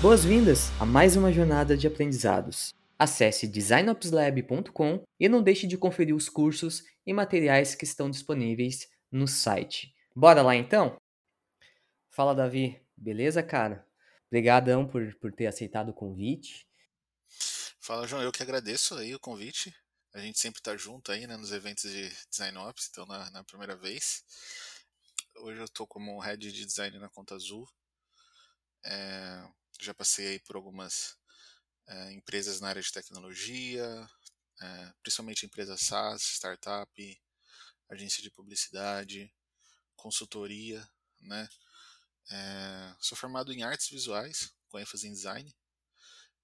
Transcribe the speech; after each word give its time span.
Boas-vindas 0.00 0.70
a 0.80 0.86
mais 0.86 1.16
uma 1.16 1.32
jornada 1.32 1.76
de 1.76 1.88
aprendizados. 1.88 2.72
Acesse 2.96 3.48
designopslab.com 3.48 5.04
e 5.18 5.28
não 5.28 5.42
deixe 5.42 5.66
de 5.66 5.76
conferir 5.76 6.14
os 6.14 6.28
cursos 6.28 6.84
e 7.04 7.12
materiais 7.12 7.74
que 7.74 7.82
estão 7.82 8.08
disponíveis 8.08 8.88
no 9.10 9.26
site. 9.26 9.92
Bora 10.14 10.40
lá 10.40 10.54
então? 10.54 10.96
Fala, 12.10 12.32
Davi. 12.32 12.80
Beleza, 12.96 13.42
cara? 13.42 13.84
Obrigadão 14.28 14.86
por, 14.86 15.16
por 15.16 15.32
ter 15.32 15.48
aceitado 15.48 15.88
o 15.88 15.94
convite. 15.94 16.64
Fala, 17.80 18.06
João. 18.06 18.22
Eu 18.22 18.30
que 18.30 18.42
agradeço 18.42 18.94
aí 18.94 19.12
o 19.16 19.20
convite. 19.20 19.74
A 20.14 20.20
gente 20.20 20.38
sempre 20.38 20.62
tá 20.62 20.76
junto 20.76 21.10
aí, 21.10 21.26
né, 21.26 21.36
nos 21.36 21.50
eventos 21.50 21.90
de 21.90 22.08
Design 22.30 22.56
Ops, 22.58 22.88
então 22.88 23.04
na, 23.04 23.28
na 23.32 23.42
primeira 23.42 23.74
vez. 23.74 24.22
Hoje 25.38 25.60
eu 25.60 25.68
tô 25.68 25.88
como 25.88 26.20
Head 26.20 26.52
de 26.52 26.64
Design 26.64 26.96
na 27.00 27.08
Conta 27.08 27.34
Azul. 27.34 27.68
É, 28.84 29.44
já 29.80 29.94
passei 29.94 30.28
aí 30.28 30.40
por 30.40 30.56
algumas 30.56 31.16
é, 31.86 32.12
empresas 32.12 32.60
na 32.60 32.68
área 32.68 32.82
de 32.82 32.92
tecnologia, 32.92 34.08
é, 34.60 34.92
principalmente 35.02 35.46
empresas 35.46 35.80
SaaS, 35.80 36.22
startup, 36.22 37.22
agência 37.88 38.22
de 38.22 38.30
publicidade, 38.30 39.32
consultoria, 39.96 40.86
né? 41.20 41.48
É, 42.30 42.94
sou 43.00 43.16
formado 43.16 43.52
em 43.52 43.62
artes 43.62 43.88
visuais, 43.88 44.52
com 44.68 44.78
ênfase 44.78 45.08
em 45.08 45.12
design. 45.12 45.54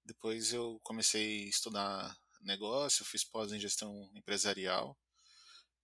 Depois 0.03 0.53
eu 0.53 0.79
comecei 0.83 1.45
a 1.45 1.49
estudar 1.49 2.17
negócio, 2.41 3.05
fiz 3.05 3.23
pós 3.23 3.51
em 3.51 3.59
gestão 3.59 4.09
empresarial. 4.13 4.97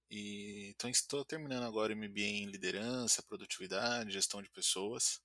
E 0.10 0.70
então 0.76 0.90
estou 0.90 1.24
terminando 1.24 1.64
agora 1.64 1.94
o 1.94 1.96
MBA 1.96 2.22
em 2.22 2.46
liderança, 2.46 3.24
produtividade, 3.24 4.12
gestão 4.12 4.42
de 4.42 4.50
pessoas. 4.50 5.22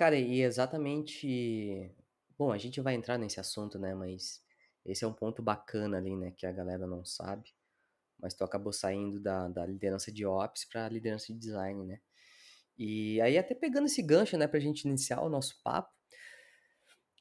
Cara, 0.00 0.16
e 0.16 0.40
exatamente. 0.40 1.94
Bom, 2.38 2.50
a 2.50 2.56
gente 2.56 2.80
vai 2.80 2.94
entrar 2.94 3.18
nesse 3.18 3.38
assunto, 3.38 3.78
né? 3.78 3.94
Mas 3.94 4.42
esse 4.82 5.04
é 5.04 5.06
um 5.06 5.12
ponto 5.12 5.42
bacana 5.42 5.98
ali, 5.98 6.16
né? 6.16 6.30
Que 6.30 6.46
a 6.46 6.52
galera 6.52 6.86
não 6.86 7.04
sabe. 7.04 7.52
Mas 8.18 8.32
tu 8.32 8.42
acabou 8.42 8.72
saindo 8.72 9.20
da, 9.20 9.48
da 9.48 9.66
liderança 9.66 10.10
de 10.10 10.24
Ops 10.24 10.64
para 10.64 10.88
liderança 10.88 11.26
de 11.26 11.38
design, 11.38 11.84
né? 11.84 12.00
E 12.78 13.20
aí, 13.20 13.36
até 13.36 13.54
pegando 13.54 13.88
esse 13.88 14.00
gancho, 14.00 14.38
né, 14.38 14.46
pra 14.48 14.58
gente 14.58 14.88
iniciar 14.88 15.20
o 15.20 15.28
nosso 15.28 15.60
papo. 15.62 15.92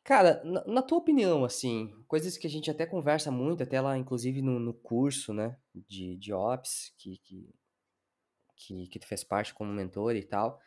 Cara, 0.02 0.42
na, 0.46 0.64
na 0.66 0.82
tua 0.82 1.00
opinião, 1.00 1.44
assim, 1.44 1.94
coisas 2.08 2.38
que 2.38 2.48
a 2.48 2.50
gente 2.50 2.72
até 2.72 2.86
conversa 2.86 3.30
muito, 3.30 3.62
até 3.62 3.82
lá, 3.82 3.98
inclusive, 3.98 4.42
no, 4.42 4.58
no 4.58 4.74
curso, 4.74 5.34
né, 5.34 5.58
de, 5.76 6.16
de 6.16 6.32
Ops, 6.32 6.94
que, 6.98 7.18
que, 7.18 7.54
que, 8.56 8.88
que 8.88 9.00
tu 9.00 9.06
fez 9.06 9.22
parte 9.22 9.54
como 9.54 9.74
mentor 9.74 10.16
e 10.16 10.24
tal. 10.24 10.62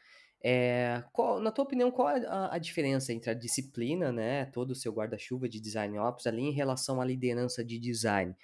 É, 0.44 1.04
qual, 1.12 1.38
na 1.38 1.52
tua 1.52 1.64
opinião, 1.64 1.90
qual 1.90 2.10
é 2.10 2.26
a, 2.26 2.54
a, 2.54 2.58
diferença 2.58 3.12
entre 3.12 3.30
a 3.30 3.34
disciplina, 3.34 4.10
né, 4.10 4.46
todo 4.46 4.72
o 4.72 4.74
seu 4.74 4.92
guarda-chuva 4.92 5.48
de 5.48 5.60
design 5.60 5.96
ops 6.00 6.26
ali 6.26 6.42
em 6.42 6.50
relação 6.50 7.00
à 7.00 7.04
liderança 7.04 7.64
de 7.64 7.78
design? 7.78 8.34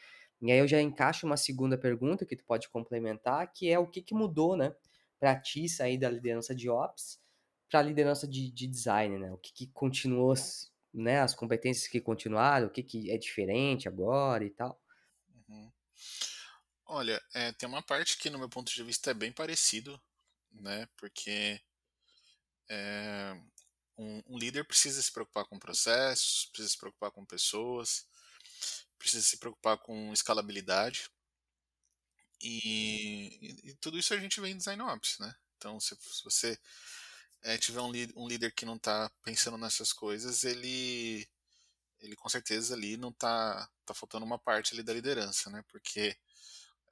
E 0.41 0.53
aí 0.53 0.59
eu 0.59 0.69
já 0.69 0.81
encaixo 0.81 1.27
uma 1.27 1.37
segunda 1.37 1.77
pergunta 1.77 2.25
que 2.25 2.37
tu 2.37 2.45
pode 2.45 2.69
complementar, 2.69 3.53
que 3.53 3.69
é 3.69 3.79
o 3.79 3.87
que, 3.87 4.01
que 4.01 4.15
mudou, 4.15 4.57
né, 4.57 4.73
para 5.19 5.35
ti 5.35 5.69
sair 5.69 5.99
da 5.99 6.09
liderança 6.09 6.55
de 6.55 6.71
ops 6.71 7.21
para 7.69 7.81
a 7.81 7.83
liderança 7.83 8.27
de, 8.27 8.51
de, 8.51 8.67
design, 8.67 9.19
né? 9.19 9.31
O 9.33 9.37
que, 9.37 9.53
que 9.53 9.67
continuou, 9.67 10.35
né, 10.95 11.21
as 11.21 11.35
competências 11.35 11.87
que 11.87 12.01
continuaram, 12.01 12.69
o 12.69 12.71
que, 12.71 12.83
que 12.83 13.11
é 13.11 13.19
diferente 13.19 13.89
agora 13.89 14.45
e 14.45 14.51
tal? 14.51 14.81
Uhum. 15.49 15.71
Olha, 16.87 17.21
é, 17.35 17.53
tem 17.53 17.69
uma 17.69 17.83
parte 17.83 18.17
que, 18.17 18.31
no 18.31 18.39
meu 18.39 18.49
ponto 18.49 18.73
de 18.73 18.83
vista, 18.83 19.11
é 19.11 19.15
bem 19.15 19.31
parecido, 19.31 20.01
né? 20.51 20.89
Porque 20.97 21.61
é, 22.69 23.41
um, 23.97 24.22
um, 24.27 24.38
líder 24.38 24.64
precisa 24.64 25.02
se 25.02 25.12
preocupar 25.12 25.45
com 25.46 25.58
processos, 25.58 26.46
precisa 26.46 26.70
se 26.70 26.79
preocupar 26.79 27.11
com 27.11 27.24
pessoas, 27.24 28.06
precisa 28.98 29.24
se 29.27 29.39
preocupar 29.39 29.79
com 29.79 30.12
escalabilidade. 30.12 31.11
E, 32.40 33.39
e, 33.42 33.70
e 33.70 33.74
tudo 33.74 33.98
isso 33.98 34.14
a 34.14 34.18
gente 34.18 34.40
vê 34.40 34.48
em 34.48 34.57
Design 34.57 34.83
Ops, 34.83 35.18
né? 35.18 35.34
Então, 35.57 35.80
se, 35.80 35.96
se 35.96 36.23
você 36.23 36.58
é, 37.42 37.58
tiver 37.58 37.80
um, 37.80 37.90
um, 38.17 38.28
líder 38.28 38.52
que 38.52 38.64
não 38.64 38.77
está 38.77 39.11
pensando 39.24 39.58
nessas 39.58 39.92
coisas, 39.92 40.45
ele, 40.45 41.28
ele 42.01 42.14
com 42.14 42.28
certeza 42.28 42.74
ali 42.74 42.96
não 42.96 43.11
está 43.11 43.68
tá 43.84 43.95
faltando 43.95 44.24
uma 44.24 44.39
parte 44.39 44.74
ali 44.74 44.83
da 44.83 44.92
liderança, 44.92 45.51
né? 45.51 45.64
Porque 45.68 46.17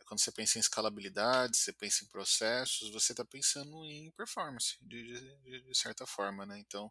quando 0.07 0.21
você 0.21 0.31
pensa 0.31 0.59
em 0.59 0.61
escalabilidade, 0.61 1.57
você 1.57 1.73
pensa 1.73 2.05
em 2.05 2.09
processos, 2.09 2.93
você 2.93 3.13
está 3.13 3.25
pensando 3.25 3.85
em 3.85 4.11
performance, 4.13 4.77
de, 4.81 5.03
de, 5.43 5.63
de, 5.63 5.75
certa 5.79 6.07
forma, 6.07 6.47
né? 6.47 6.59
Então, 6.59 6.91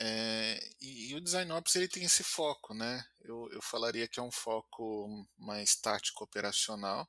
é, 0.00 0.58
e, 0.80 1.10
e, 1.10 1.14
o 1.14 1.20
Design 1.20 1.52
Ops 1.52 1.76
ele 1.76 1.86
tem 1.86 2.02
esse 2.04 2.24
foco, 2.24 2.74
né? 2.74 3.06
Eu, 3.20 3.48
eu 3.52 3.62
falaria 3.62 4.08
que 4.08 4.18
é 4.18 4.22
um 4.22 4.30
foco 4.30 5.28
mais 5.36 5.76
tático 5.76 6.24
operacional, 6.24 7.08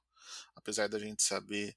apesar 0.55 0.89
da 0.89 0.99
gente 0.99 1.23
saber 1.23 1.75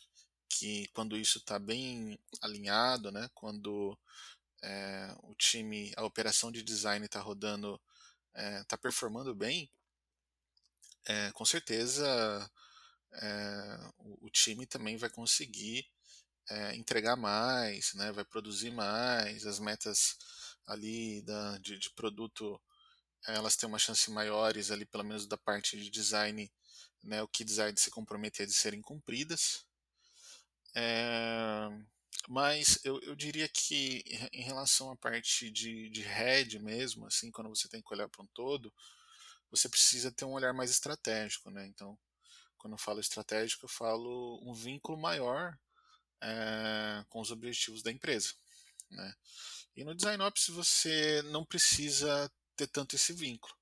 que 0.48 0.88
quando 0.88 1.16
isso 1.16 1.38
está 1.38 1.58
bem 1.58 2.18
alinhado, 2.42 3.12
né? 3.12 3.30
Quando 3.32 3.96
é, 4.62 5.14
o 5.22 5.34
time, 5.36 5.92
a 5.96 6.04
operação 6.04 6.50
de 6.50 6.62
design 6.62 7.06
está 7.06 7.20
rodando, 7.20 7.80
está 8.34 8.76
é, 8.76 8.80
performando 8.80 9.34
bem, 9.34 9.70
é, 11.06 11.30
com 11.32 11.44
certeza 11.44 12.50
é, 13.14 13.90
o, 13.98 14.26
o, 14.26 14.30
time 14.30 14.66
também 14.66 14.96
vai 14.96 15.10
conseguir 15.10 15.86
é, 16.50 16.74
entregar 16.76 17.16
mais, 17.16 17.94
né, 17.94 18.12
vai 18.12 18.24
produzir 18.24 18.70
mais, 18.70 19.46
as 19.46 19.58
metas 19.58 20.16
ali 20.66 21.22
da, 21.22 21.58
de, 21.58 21.78
de, 21.78 21.90
produto 21.90 22.60
elas 23.26 23.56
têm 23.56 23.68
uma 23.68 23.78
chance 23.78 24.10
maiores 24.10 24.70
ali, 24.70 24.86
pelo 24.86 25.04
menos 25.04 25.26
da 25.26 25.36
parte 25.36 25.76
de 25.76 25.90
design, 25.90 26.50
né, 27.02 27.22
o 27.22 27.28
que 27.28 27.44
design 27.44 27.78
se 27.78 27.90
comprometer 27.90 28.46
de 28.46 28.52
serem 28.52 28.80
cumpridas. 28.80 29.64
É, 30.74 31.68
mas 32.28 32.78
eu, 32.84 33.00
eu 33.00 33.16
diria 33.16 33.48
que 33.48 34.02
em 34.32 34.42
relação 34.42 34.90
à 34.90 34.96
parte 34.96 35.50
de, 35.50 35.88
de 35.90 36.02
head 36.02 36.58
mesmo, 36.58 37.06
assim, 37.06 37.30
quando 37.30 37.48
você 37.48 37.68
tem 37.68 37.82
que 37.82 37.92
olhar 37.92 38.08
para 38.08 38.22
um 38.22 38.28
todo, 38.28 38.72
você 39.50 39.68
precisa 39.68 40.12
ter 40.12 40.24
um 40.24 40.32
olhar 40.32 40.52
mais 40.52 40.70
estratégico, 40.70 41.50
né? 41.50 41.66
Então, 41.66 41.98
quando 42.58 42.74
eu 42.74 42.78
falo 42.78 43.00
estratégico, 43.00 43.64
eu 43.64 43.68
falo 43.68 44.40
um 44.42 44.52
vínculo 44.52 44.98
maior 44.98 45.56
é, 46.20 47.04
com 47.08 47.20
os 47.20 47.30
objetivos 47.30 47.82
da 47.82 47.90
empresa. 47.90 48.34
Né? 48.90 49.14
E 49.76 49.84
no 49.84 49.94
Design 49.94 50.22
Ops 50.22 50.48
você 50.48 51.22
não 51.22 51.44
precisa 51.44 52.30
ter 52.56 52.66
tanto 52.66 52.96
esse 52.96 53.12
vínculo. 53.12 53.54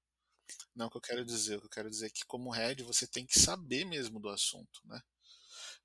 Não 0.74 0.86
o 0.86 0.90
que 0.90 0.96
eu 0.96 1.02
quero 1.02 1.24
dizer. 1.24 1.56
O 1.56 1.60
que 1.60 1.66
eu 1.66 1.70
quero 1.70 1.90
dizer 1.90 2.06
é 2.06 2.10
que, 2.10 2.24
como 2.26 2.50
head, 2.50 2.82
você 2.82 3.06
tem 3.06 3.26
que 3.26 3.38
saber 3.38 3.84
mesmo 3.84 4.20
do 4.20 4.28
assunto. 4.28 4.80
Né? 4.84 5.00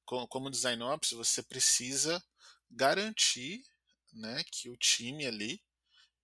Como, 0.06 0.28
como 0.28 0.52
Design 0.52 0.82
Ops, 0.84 1.12
você 1.12 1.42
precisa 1.44 2.24
garantir 2.70 3.64
né, 4.14 4.44
que 4.52 4.70
o 4.70 4.78
time 4.78 5.26
ali 5.26 5.62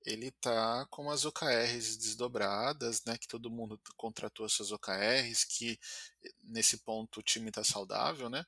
ele 0.07 0.31
tá 0.31 0.85
com 0.89 1.11
as 1.11 1.25
OKRs 1.25 1.97
desdobradas, 1.97 3.03
né, 3.03 3.17
que 3.17 3.27
todo 3.27 3.51
mundo 3.51 3.79
contratou 3.97 4.45
as 4.45 4.53
suas 4.53 4.71
OKRs, 4.71 5.43
que 5.43 5.77
nesse 6.45 6.77
ponto 6.77 7.19
o 7.19 7.23
time 7.23 7.49
está 7.49 7.61
saudável, 7.61 8.29
né? 8.29 8.45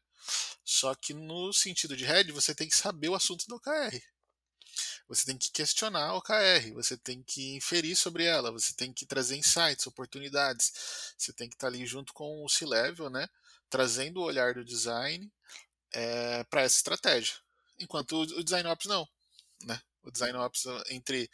Só 0.64 0.96
que 0.96 1.14
no 1.14 1.52
sentido 1.52 1.98
de 1.98 2.06
head, 2.06 2.32
você 2.32 2.56
tem 2.56 2.70
que 2.70 2.76
saber 2.78 3.10
o 3.10 3.16
assunto 3.16 3.46
do 3.46 3.56
OKR. 3.56 4.02
Você 5.10 5.26
tem 5.26 5.38
que 5.38 5.52
questionar 5.52 6.06
a 6.06 6.16
OKR, 6.16 6.72
você 6.74 6.96
tem 6.96 7.22
que 7.24 7.56
inferir 7.56 7.96
sobre 7.96 8.24
ela, 8.24 8.52
você 8.52 8.74
tem 8.74 8.94
que 8.94 9.06
trazer 9.06 9.36
insights, 9.36 9.86
oportunidades. 9.86 10.72
Você 11.18 11.34
tem 11.34 11.50
que 11.50 11.56
estar 11.56 11.70
tá 11.70 11.76
ali 11.76 11.86
junto 11.86 12.14
com 12.14 12.46
o 12.46 12.50
C-Level, 12.50 13.10
né? 13.10 13.28
Trazendo 13.70 14.22
o 14.22 14.24
olhar 14.24 14.54
do 14.54 14.64
design 14.64 15.30
é, 15.92 16.40
eh, 16.40 16.44
para 16.46 16.62
essa 16.62 16.78
estratégia. 16.78 17.36
Enquanto 17.80 18.22
o, 18.22 18.44
Design 18.44 18.70
Ops 18.70 18.86
não, 18.86 19.08
né? 19.64 19.82
O 20.10 20.12
design 20.12 20.38
ops 20.38 20.66
entre 20.90 21.30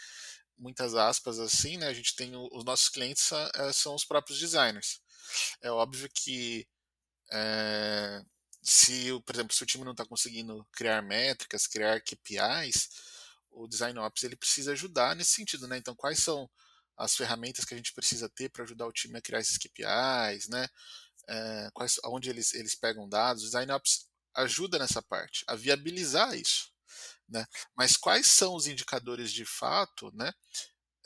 muitas 0.58 0.96
aspas 0.96 1.40
assim, 1.40 1.78
né? 1.78 1.88
A 1.88 1.94
gente 1.94 2.16
tem 2.16 2.36
o, 2.36 2.48
os 2.52 2.64
nossos 2.64 2.90
clientes 2.90 3.30
é, 3.32 3.74
são 3.74 3.96
os 3.96 4.06
próprios 4.06 4.40
designers. 4.40 5.02
É 5.62 5.72
óbvio 5.72 6.10
que 6.14 6.68
é, 7.32 8.24
se, 8.62 9.12
por 9.26 9.36
exemplo, 9.36 9.56
se 9.56 9.64
o 9.64 9.66
time 9.66 9.84
não 9.84 9.92
está 9.92 10.06
conseguindo 10.06 10.66
criar 10.72 11.02
métricas, 11.02 11.68
criar 11.68 12.02
KPIs, 12.02 12.90
o 13.52 13.68
design 13.68 13.98
ops 14.00 14.24
ele 14.24 14.36
precisa 14.36 14.74
ajudar 14.74 15.16
nesse 15.16 15.32
sentido, 15.32 15.68
né? 15.68 15.78
Então, 15.78 15.96
quais 15.96 16.20
são 16.20 16.50
as 16.98 17.16
ferramentas 17.16 17.66
que 17.66 17.74
a 17.74 17.78
gente 17.78 17.94
precisa 17.94 18.30
ter 18.30 18.50
para 18.50 18.64
ajudar 18.64 18.88
o 18.88 18.94
time 18.94 19.18
a 19.18 19.22
criar 19.22 19.40
esses 19.40 19.58
KPIs, 19.58 20.48
né? 20.50 20.68
É, 21.28 21.70
quais, 21.74 22.00
onde 22.06 22.30
eles, 22.30 22.54
eles 22.54 22.76
pegam 22.76 23.10
dados, 23.10 23.44
o 23.44 23.46
design 23.46 23.72
ops 23.72 24.08
ajuda 24.36 24.78
nessa 24.78 25.02
parte, 25.02 25.44
a 25.48 25.56
viabilizar 25.56 26.36
isso. 26.36 26.75
Né? 27.28 27.46
Mas 27.76 27.98
quais 27.98 28.28
são 28.28 28.56
os 28.56 28.68
indicadores 28.68 29.32
de 29.32 29.46
fato? 29.46 30.12
Né? 30.14 30.32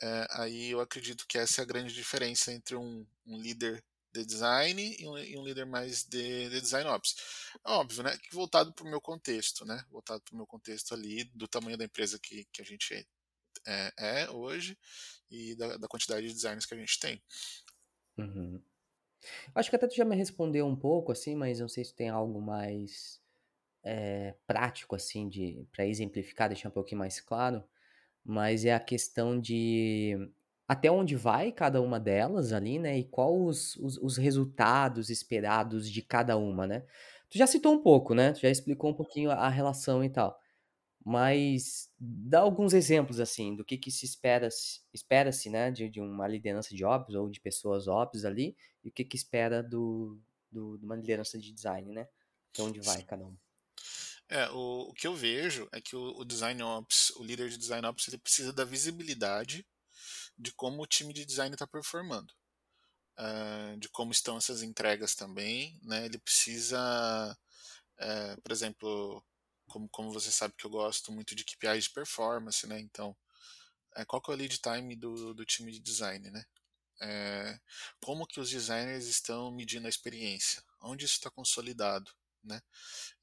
É, 0.02 0.26
aí 0.30 0.70
eu 0.70 0.80
acredito 0.80 1.26
que 1.26 1.38
essa 1.38 1.60
é 1.60 1.64
a 1.64 1.66
grande 1.66 1.94
diferença 1.94 2.52
entre 2.52 2.76
um, 2.76 3.06
um 3.26 3.40
líder 3.40 3.84
de 4.12 4.24
design 4.24 4.96
e 4.98 5.06
um, 5.06 5.18
e 5.18 5.38
um, 5.38 5.44
líder 5.44 5.66
mais 5.66 6.04
de, 6.04 6.48
de 6.48 6.60
design 6.60 6.88
ops. 6.90 7.14
É 7.64 7.70
óbvio, 7.70 8.02
né? 8.02 8.18
Voltado 8.32 8.72
para 8.72 8.84
o 8.84 8.90
meu 8.90 9.00
contexto, 9.00 9.64
né? 9.64 9.84
Voltado 9.88 10.20
para 10.22 10.34
o 10.34 10.36
meu 10.36 10.46
contexto 10.46 10.94
ali, 10.94 11.24
do 11.34 11.46
tamanho 11.46 11.76
da 11.76 11.84
empresa 11.84 12.18
que, 12.18 12.44
que 12.52 12.60
a 12.60 12.64
gente 12.64 13.06
é, 13.66 13.92
é 13.98 14.30
hoje 14.30 14.76
e 15.30 15.54
da, 15.54 15.76
da, 15.76 15.88
quantidade 15.88 16.26
de 16.26 16.32
designers 16.32 16.66
que 16.66 16.74
a 16.74 16.78
gente 16.78 16.98
tem. 16.98 17.22
Uhum. 18.18 18.60
Acho 19.54 19.70
que 19.70 19.76
até 19.76 19.86
tu 19.86 19.94
já 19.94 20.04
me 20.04 20.16
respondeu 20.16 20.66
um 20.66 20.76
pouco, 20.76 21.12
assim, 21.12 21.36
mas 21.36 21.60
não 21.60 21.68
sei 21.68 21.84
se 21.84 21.94
tem 21.94 22.08
algo 22.08 22.40
mais 22.40 23.19
é, 23.84 24.34
prático, 24.46 24.94
assim, 24.94 25.28
de 25.28 25.66
para 25.72 25.86
exemplificar, 25.86 26.48
deixar 26.48 26.68
um 26.68 26.72
pouquinho 26.72 26.98
mais 26.98 27.20
claro, 27.20 27.62
mas 28.24 28.64
é 28.64 28.74
a 28.74 28.80
questão 28.80 29.40
de 29.40 30.30
até 30.68 30.90
onde 30.90 31.16
vai 31.16 31.50
cada 31.52 31.82
uma 31.82 31.98
delas 31.98 32.52
ali, 32.52 32.78
né? 32.78 32.98
E 32.98 33.04
qual 33.04 33.36
os, 33.44 33.76
os, 33.76 33.98
os 33.98 34.16
resultados 34.16 35.10
esperados 35.10 35.90
de 35.90 36.02
cada 36.02 36.36
uma, 36.36 36.66
né? 36.66 36.84
Tu 37.28 37.38
já 37.38 37.46
citou 37.46 37.74
um 37.74 37.82
pouco, 37.82 38.14
né? 38.14 38.32
Tu 38.32 38.40
já 38.40 38.50
explicou 38.50 38.90
um 38.90 38.94
pouquinho 38.94 39.30
a 39.30 39.48
relação 39.48 40.04
e 40.04 40.10
tal. 40.10 40.38
Mas 41.04 41.90
dá 41.98 42.40
alguns 42.40 42.74
exemplos, 42.74 43.20
assim, 43.20 43.56
do 43.56 43.64
que, 43.64 43.78
que 43.78 43.90
se 43.90 44.04
espera, 44.04 44.48
espera-se, 44.92 45.48
né, 45.50 45.70
de, 45.70 45.88
de 45.88 46.00
uma 46.00 46.28
liderança 46.28 46.74
de 46.74 46.84
ops 46.84 47.14
ou 47.14 47.30
de 47.30 47.40
pessoas 47.40 47.88
ops 47.88 48.24
ali, 48.24 48.56
e 48.84 48.90
o 48.90 48.92
que, 48.92 49.04
que 49.04 49.16
espera 49.16 49.62
do, 49.62 50.20
do, 50.52 50.76
de 50.78 50.84
uma 50.84 50.96
liderança 50.96 51.38
de 51.38 51.52
design, 51.52 51.92
né? 51.92 52.06
Até 52.52 52.62
onde 52.62 52.80
vai 52.80 53.02
cada 53.02 53.26
um. 53.26 53.36
É, 54.30 54.48
o, 54.50 54.88
o 54.90 54.94
que 54.94 55.08
eu 55.08 55.14
vejo 55.14 55.68
é 55.72 55.80
que 55.80 55.96
o, 55.96 56.20
o, 56.20 56.24
design 56.24 56.62
ops, 56.62 57.10
o 57.16 57.24
líder 57.24 57.50
de 57.50 57.58
design 57.58 57.84
ops, 57.84 58.06
ele 58.06 58.16
precisa 58.18 58.52
da 58.52 58.64
visibilidade 58.64 59.66
de 60.38 60.52
como 60.52 60.82
o 60.82 60.86
time 60.86 61.12
de 61.12 61.24
design 61.24 61.52
está 61.52 61.66
performando, 61.66 62.32
uh, 63.18 63.76
de 63.78 63.88
como 63.88 64.12
estão 64.12 64.36
essas 64.38 64.62
entregas 64.62 65.16
também, 65.16 65.78
né? 65.82 66.06
Ele 66.06 66.18
precisa, 66.18 67.36
uh, 68.00 68.40
por 68.42 68.52
exemplo, 68.52 69.24
como, 69.68 69.88
como 69.88 70.12
você 70.12 70.30
sabe 70.30 70.54
que 70.56 70.64
eu 70.64 70.70
gosto 70.70 71.10
muito 71.12 71.34
de 71.34 71.44
KPIs 71.44 71.84
de 71.84 71.90
performance, 71.90 72.66
né? 72.68 72.78
Então, 72.80 73.16
é, 73.96 74.04
qual 74.04 74.22
que 74.22 74.30
é 74.30 74.34
o 74.34 74.36
lead 74.36 74.58
time 74.58 74.94
do, 74.96 75.34
do 75.34 75.44
time 75.44 75.72
de 75.72 75.80
design, 75.80 76.30
né? 76.30 76.44
Como 78.00 78.26
que 78.26 78.40
os 78.40 78.50
designers 78.50 79.06
estão 79.06 79.50
medindo 79.50 79.86
a 79.86 79.90
experiência? 79.90 80.62
Onde 80.82 81.04
isso 81.06 81.14
está 81.14 81.30
consolidado, 81.30 82.12
né? 82.42 82.60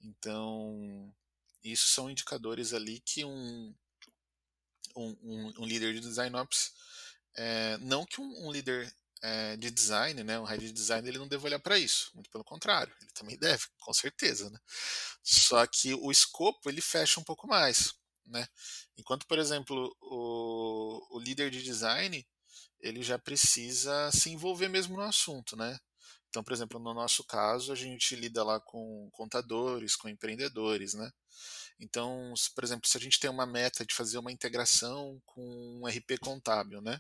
Então, 0.01 1.13
isso 1.63 1.87
são 1.87 2.09
indicadores 2.09 2.73
ali 2.73 2.99
que 3.01 3.25
um, 3.25 3.75
um, 4.95 5.53
um, 5.59 5.65
líder 5.65 5.93
de 5.93 5.99
design 5.99 6.35
ops, 6.35 6.71
é, 7.35 7.77
não 7.79 8.05
que 8.05 8.21
um, 8.21 8.47
um 8.47 8.51
líder 8.51 8.91
é, 9.21 9.57
de 9.57 9.71
design, 9.71 10.23
né, 10.23 10.39
um 10.39 10.43
head 10.43 10.65
de 10.65 10.71
design, 10.71 11.07
ele 11.07 11.17
não 11.17 11.27
deve 11.27 11.45
olhar 11.45 11.59
para 11.59 11.77
isso. 11.77 12.11
Muito 12.13 12.29
pelo 12.29 12.43
contrário, 12.43 12.93
ele 13.01 13.11
também 13.11 13.37
deve, 13.37 13.65
com 13.79 13.93
certeza, 13.93 14.49
né? 14.49 14.59
Só 15.23 15.65
que 15.67 15.93
o 15.93 16.11
escopo 16.11 16.69
ele 16.69 16.81
fecha 16.81 17.19
um 17.19 17.23
pouco 17.23 17.47
mais, 17.47 17.93
né? 18.25 18.47
Enquanto, 18.97 19.25
por 19.27 19.39
exemplo, 19.39 19.95
o, 20.01 21.17
o 21.17 21.19
líder 21.19 21.49
de 21.51 21.63
design 21.63 22.25
ele 22.79 23.01
já 23.01 23.17
precisa 23.17 24.11
se 24.11 24.29
envolver 24.29 24.69
mesmo 24.69 24.95
no 24.95 25.03
assunto, 25.03 25.55
né? 25.55 25.79
Então, 26.29 26.43
por 26.43 26.53
exemplo, 26.53 26.79
no 26.79 26.93
nosso 26.93 27.23
caso, 27.23 27.71
a 27.71 27.75
gente 27.75 28.15
lida 28.15 28.43
lá 28.43 28.59
com 28.59 29.09
contadores, 29.11 29.95
com 29.95 30.09
empreendedores, 30.09 30.93
né? 30.93 31.11
Então, 31.79 32.33
por 32.55 32.63
exemplo, 32.63 32.89
se 32.89 32.97
a 32.97 33.01
gente 33.01 33.19
tem 33.19 33.29
uma 33.29 33.45
meta 33.45 33.85
de 33.85 33.93
fazer 33.93 34.17
uma 34.17 34.31
integração 34.31 35.21
com 35.25 35.81
um 35.81 35.87
RP 35.87 36.19
contábil, 36.19 36.81
né? 36.81 36.99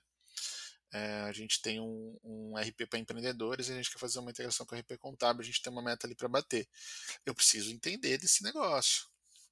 É, 0.93 1.21
a 1.23 1.31
gente 1.33 1.61
tem 1.61 1.79
um, 1.81 2.17
um 2.23 2.57
RP 2.57 2.87
para 2.89 2.99
empreendedores 2.99 3.67
e 3.67 3.73
a 3.73 3.75
gente 3.75 3.91
quer 3.91 3.99
fazer 3.99 4.19
uma 4.19 4.31
integração 4.31 4.65
com 4.65 4.75
o 4.75 4.79
RP 4.79 4.97
contábil, 4.97 5.41
a 5.41 5.45
gente 5.45 5.61
tem 5.61 5.71
uma 5.71 5.81
meta 5.81 6.07
ali 6.07 6.15
para 6.15 6.29
bater. 6.29 6.67
Eu 7.25 7.35
preciso 7.35 7.71
entender 7.71 8.17
desse 8.17 8.43
negócio. 8.43 9.05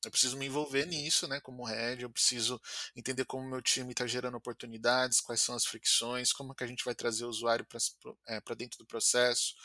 Eu 0.05 0.11
preciso 0.11 0.37
me 0.37 0.45
envolver 0.45 0.85
nisso, 0.85 1.27
né, 1.27 1.39
como 1.39 1.65
head, 1.65 2.03
eu 2.03 2.09
preciso 2.09 2.61
entender 2.95 3.25
como 3.25 3.49
meu 3.49 3.61
time 3.61 3.91
está 3.91 4.05
gerando 4.05 4.37
oportunidades, 4.37 5.19
quais 5.21 5.41
são 5.41 5.55
as 5.55 5.65
fricções, 5.65 6.31
como 6.31 6.53
que 6.53 6.63
a 6.63 6.67
gente 6.67 6.85
vai 6.85 6.95
trazer 6.95 7.25
o 7.25 7.29
usuário 7.29 7.65
para 7.65 7.79
é, 8.27 8.55
dentro 8.55 8.77
do 8.79 8.85
processo, 8.85 9.55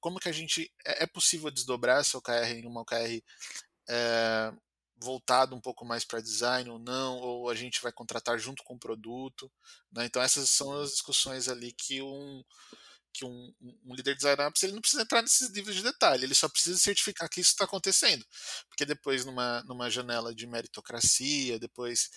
como 0.00 0.18
que 0.18 0.28
a 0.28 0.32
gente, 0.32 0.72
é, 0.84 1.04
é 1.04 1.06
possível 1.06 1.50
desdobrar 1.50 2.00
essa 2.00 2.18
OKR 2.18 2.52
em 2.54 2.66
uma 2.66 2.82
OKR 2.82 3.22
é, 3.88 4.52
voltado 5.00 5.54
um 5.54 5.60
pouco 5.60 5.84
mais 5.84 6.04
para 6.04 6.20
design 6.20 6.68
ou 6.70 6.78
não, 6.78 7.18
ou 7.18 7.48
a 7.48 7.54
gente 7.54 7.80
vai 7.80 7.92
contratar 7.92 8.38
junto 8.38 8.62
com 8.62 8.74
o 8.74 8.78
produto. 8.78 9.50
Né? 9.92 10.04
Então 10.06 10.20
essas 10.20 10.50
são 10.50 10.80
as 10.80 10.90
discussões 10.90 11.48
ali 11.48 11.72
que 11.72 12.02
um 12.02 12.42
que 13.12 13.24
um, 13.24 13.54
um 13.84 13.94
líder 13.94 14.16
de 14.16 14.26
ops 14.26 14.62
ele 14.62 14.72
não 14.72 14.80
precisa 14.80 15.02
entrar 15.02 15.22
nesses 15.22 15.50
níveis 15.52 15.76
de 15.76 15.82
detalhe, 15.82 16.24
ele 16.24 16.34
só 16.34 16.48
precisa 16.48 16.78
certificar 16.78 17.28
que 17.28 17.40
isso 17.40 17.50
está 17.50 17.64
acontecendo, 17.64 18.24
porque 18.68 18.84
depois 18.84 19.24
numa, 19.24 19.62
numa 19.64 19.90
janela 19.90 20.34
de 20.34 20.46
meritocracia, 20.46 21.58
depois 21.58 22.10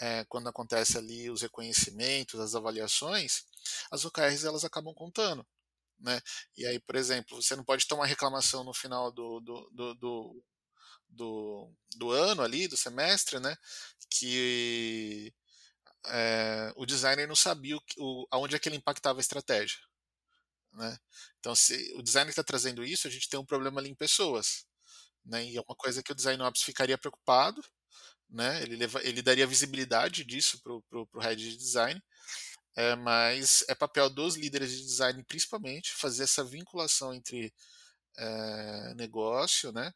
é, 0.00 0.24
quando 0.24 0.48
acontece 0.48 0.96
ali 0.98 1.30
os 1.30 1.42
reconhecimentos, 1.42 2.40
as 2.40 2.54
avaliações, 2.54 3.44
as 3.90 4.04
OKRs 4.04 4.44
elas 4.44 4.64
acabam 4.64 4.94
contando. 4.94 5.46
Né? 5.98 6.20
E 6.56 6.66
aí, 6.66 6.80
por 6.80 6.96
exemplo, 6.96 7.42
você 7.42 7.54
não 7.54 7.64
pode 7.64 7.86
tomar 7.86 8.06
reclamação 8.06 8.64
no 8.64 8.72
final 8.72 9.12
do, 9.12 9.40
do, 9.40 9.70
do, 9.70 9.94
do 9.94 10.44
do, 11.12 11.68
do 11.96 12.10
ano 12.10 12.42
ali, 12.42 12.68
do 12.68 12.76
semestre, 12.76 13.40
né? 13.40 13.56
Que 14.08 15.32
é, 16.06 16.72
o 16.76 16.86
designer 16.86 17.26
não 17.26 17.36
sabia 17.36 17.76
o, 17.76 17.80
o, 17.98 18.26
aonde 18.30 18.56
é 18.56 18.58
que 18.58 18.68
ele 18.68 18.76
impactava 18.76 19.18
a 19.18 19.20
estratégia. 19.20 19.78
Né? 20.72 20.98
Então, 21.38 21.54
se 21.54 21.94
o 21.96 22.02
designer 22.02 22.30
está 22.30 22.44
trazendo 22.44 22.84
isso, 22.84 23.08
a 23.08 23.10
gente 23.10 23.28
tem 23.28 23.38
um 23.38 23.44
problema 23.44 23.80
ali 23.80 23.90
em 23.90 23.94
pessoas. 23.94 24.64
Né? 25.24 25.44
E 25.46 25.56
é 25.56 25.60
uma 25.60 25.76
coisa 25.76 26.02
que 26.02 26.12
o 26.12 26.14
design 26.14 26.42
ops 26.42 26.62
ficaria 26.62 26.98
preocupado, 26.98 27.62
né? 28.28 28.62
ele, 28.62 28.76
leva, 28.76 29.02
ele 29.02 29.22
daria 29.22 29.46
visibilidade 29.46 30.24
disso 30.24 30.60
para 30.62 30.72
o 30.72 31.20
head 31.20 31.50
de 31.50 31.56
design, 31.56 32.00
é, 32.76 32.94
mas 32.96 33.64
é 33.68 33.74
papel 33.74 34.08
dos 34.08 34.36
líderes 34.36 34.70
de 34.70 34.84
design, 34.84 35.22
principalmente, 35.24 35.92
fazer 35.92 36.22
essa 36.22 36.44
vinculação 36.44 37.12
entre 37.12 37.52
é, 38.16 38.94
negócio, 38.94 39.72
né? 39.72 39.92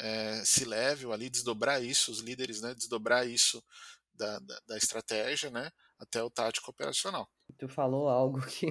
é, 0.00 0.44
se 0.44 0.64
level 0.64 1.12
ali, 1.12 1.28
desdobrar 1.28 1.82
isso, 1.82 2.10
os 2.10 2.20
líderes, 2.20 2.60
né, 2.60 2.74
desdobrar 2.74 3.28
isso 3.28 3.62
da, 4.14 4.38
da, 4.38 4.60
da, 4.66 4.76
estratégia, 4.76 5.50
né, 5.50 5.70
até 5.98 6.22
o 6.22 6.30
tático 6.30 6.70
operacional. 6.70 7.28
Tu 7.58 7.68
falou 7.68 8.08
algo 8.08 8.40
que, 8.48 8.66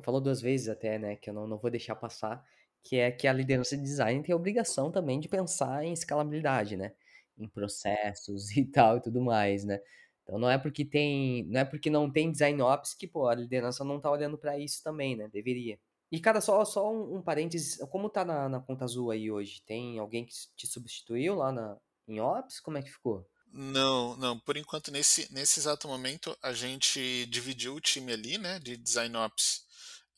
falou 0.00 0.20
duas 0.20 0.40
vezes 0.40 0.68
até, 0.68 0.98
né, 0.98 1.16
que 1.16 1.28
eu 1.28 1.34
não, 1.34 1.46
não 1.46 1.58
vou 1.58 1.70
deixar 1.70 1.96
passar, 1.96 2.42
que 2.82 2.96
é 2.96 3.10
que 3.10 3.26
a 3.28 3.32
liderança 3.32 3.76
de 3.76 3.82
design 3.82 4.22
tem 4.22 4.32
a 4.32 4.36
obrigação 4.36 4.90
também 4.90 5.20
de 5.20 5.28
pensar 5.28 5.84
em 5.84 5.92
escalabilidade, 5.92 6.76
né, 6.76 6.94
em 7.36 7.48
processos 7.48 8.50
e 8.56 8.64
tal 8.64 8.98
e 8.98 9.02
tudo 9.02 9.20
mais, 9.20 9.64
né. 9.64 9.80
Então 10.22 10.38
não 10.38 10.48
é 10.48 10.56
porque 10.56 10.84
tem, 10.84 11.44
não 11.48 11.60
é 11.60 11.64
porque 11.64 11.90
não 11.90 12.10
tem 12.10 12.30
design 12.30 12.62
ops 12.62 12.94
que, 12.94 13.06
pô, 13.08 13.26
a 13.26 13.34
liderança 13.34 13.84
não 13.84 14.00
tá 14.00 14.10
olhando 14.10 14.38
para 14.38 14.58
isso 14.58 14.82
também, 14.82 15.16
né, 15.16 15.28
deveria. 15.28 15.78
E, 16.12 16.20
cara, 16.20 16.42
só, 16.42 16.62
só 16.66 16.92
um, 16.92 17.16
um 17.16 17.22
parênteses, 17.22 17.78
como 17.90 18.10
tá 18.10 18.22
na, 18.22 18.46
na 18.46 18.60
conta 18.60 18.84
azul 18.84 19.10
aí 19.10 19.30
hoje? 19.30 19.62
Tem 19.64 19.98
alguém 19.98 20.26
que 20.26 20.34
te 20.54 20.66
substituiu 20.66 21.36
lá 21.36 21.50
na, 21.50 21.78
em 22.06 22.20
Ops? 22.20 22.60
Como 22.60 22.76
é 22.76 22.82
que 22.82 22.90
ficou? 22.90 23.26
Não, 23.50 24.14
não. 24.18 24.38
Por 24.38 24.58
enquanto, 24.58 24.90
nesse, 24.90 25.32
nesse 25.32 25.58
exato 25.58 25.88
momento, 25.88 26.36
a 26.42 26.52
gente 26.52 27.24
dividiu 27.26 27.74
o 27.74 27.80
time 27.80 28.12
ali, 28.12 28.36
né, 28.36 28.58
de 28.58 28.76
Design 28.76 29.16
Ops. 29.16 29.64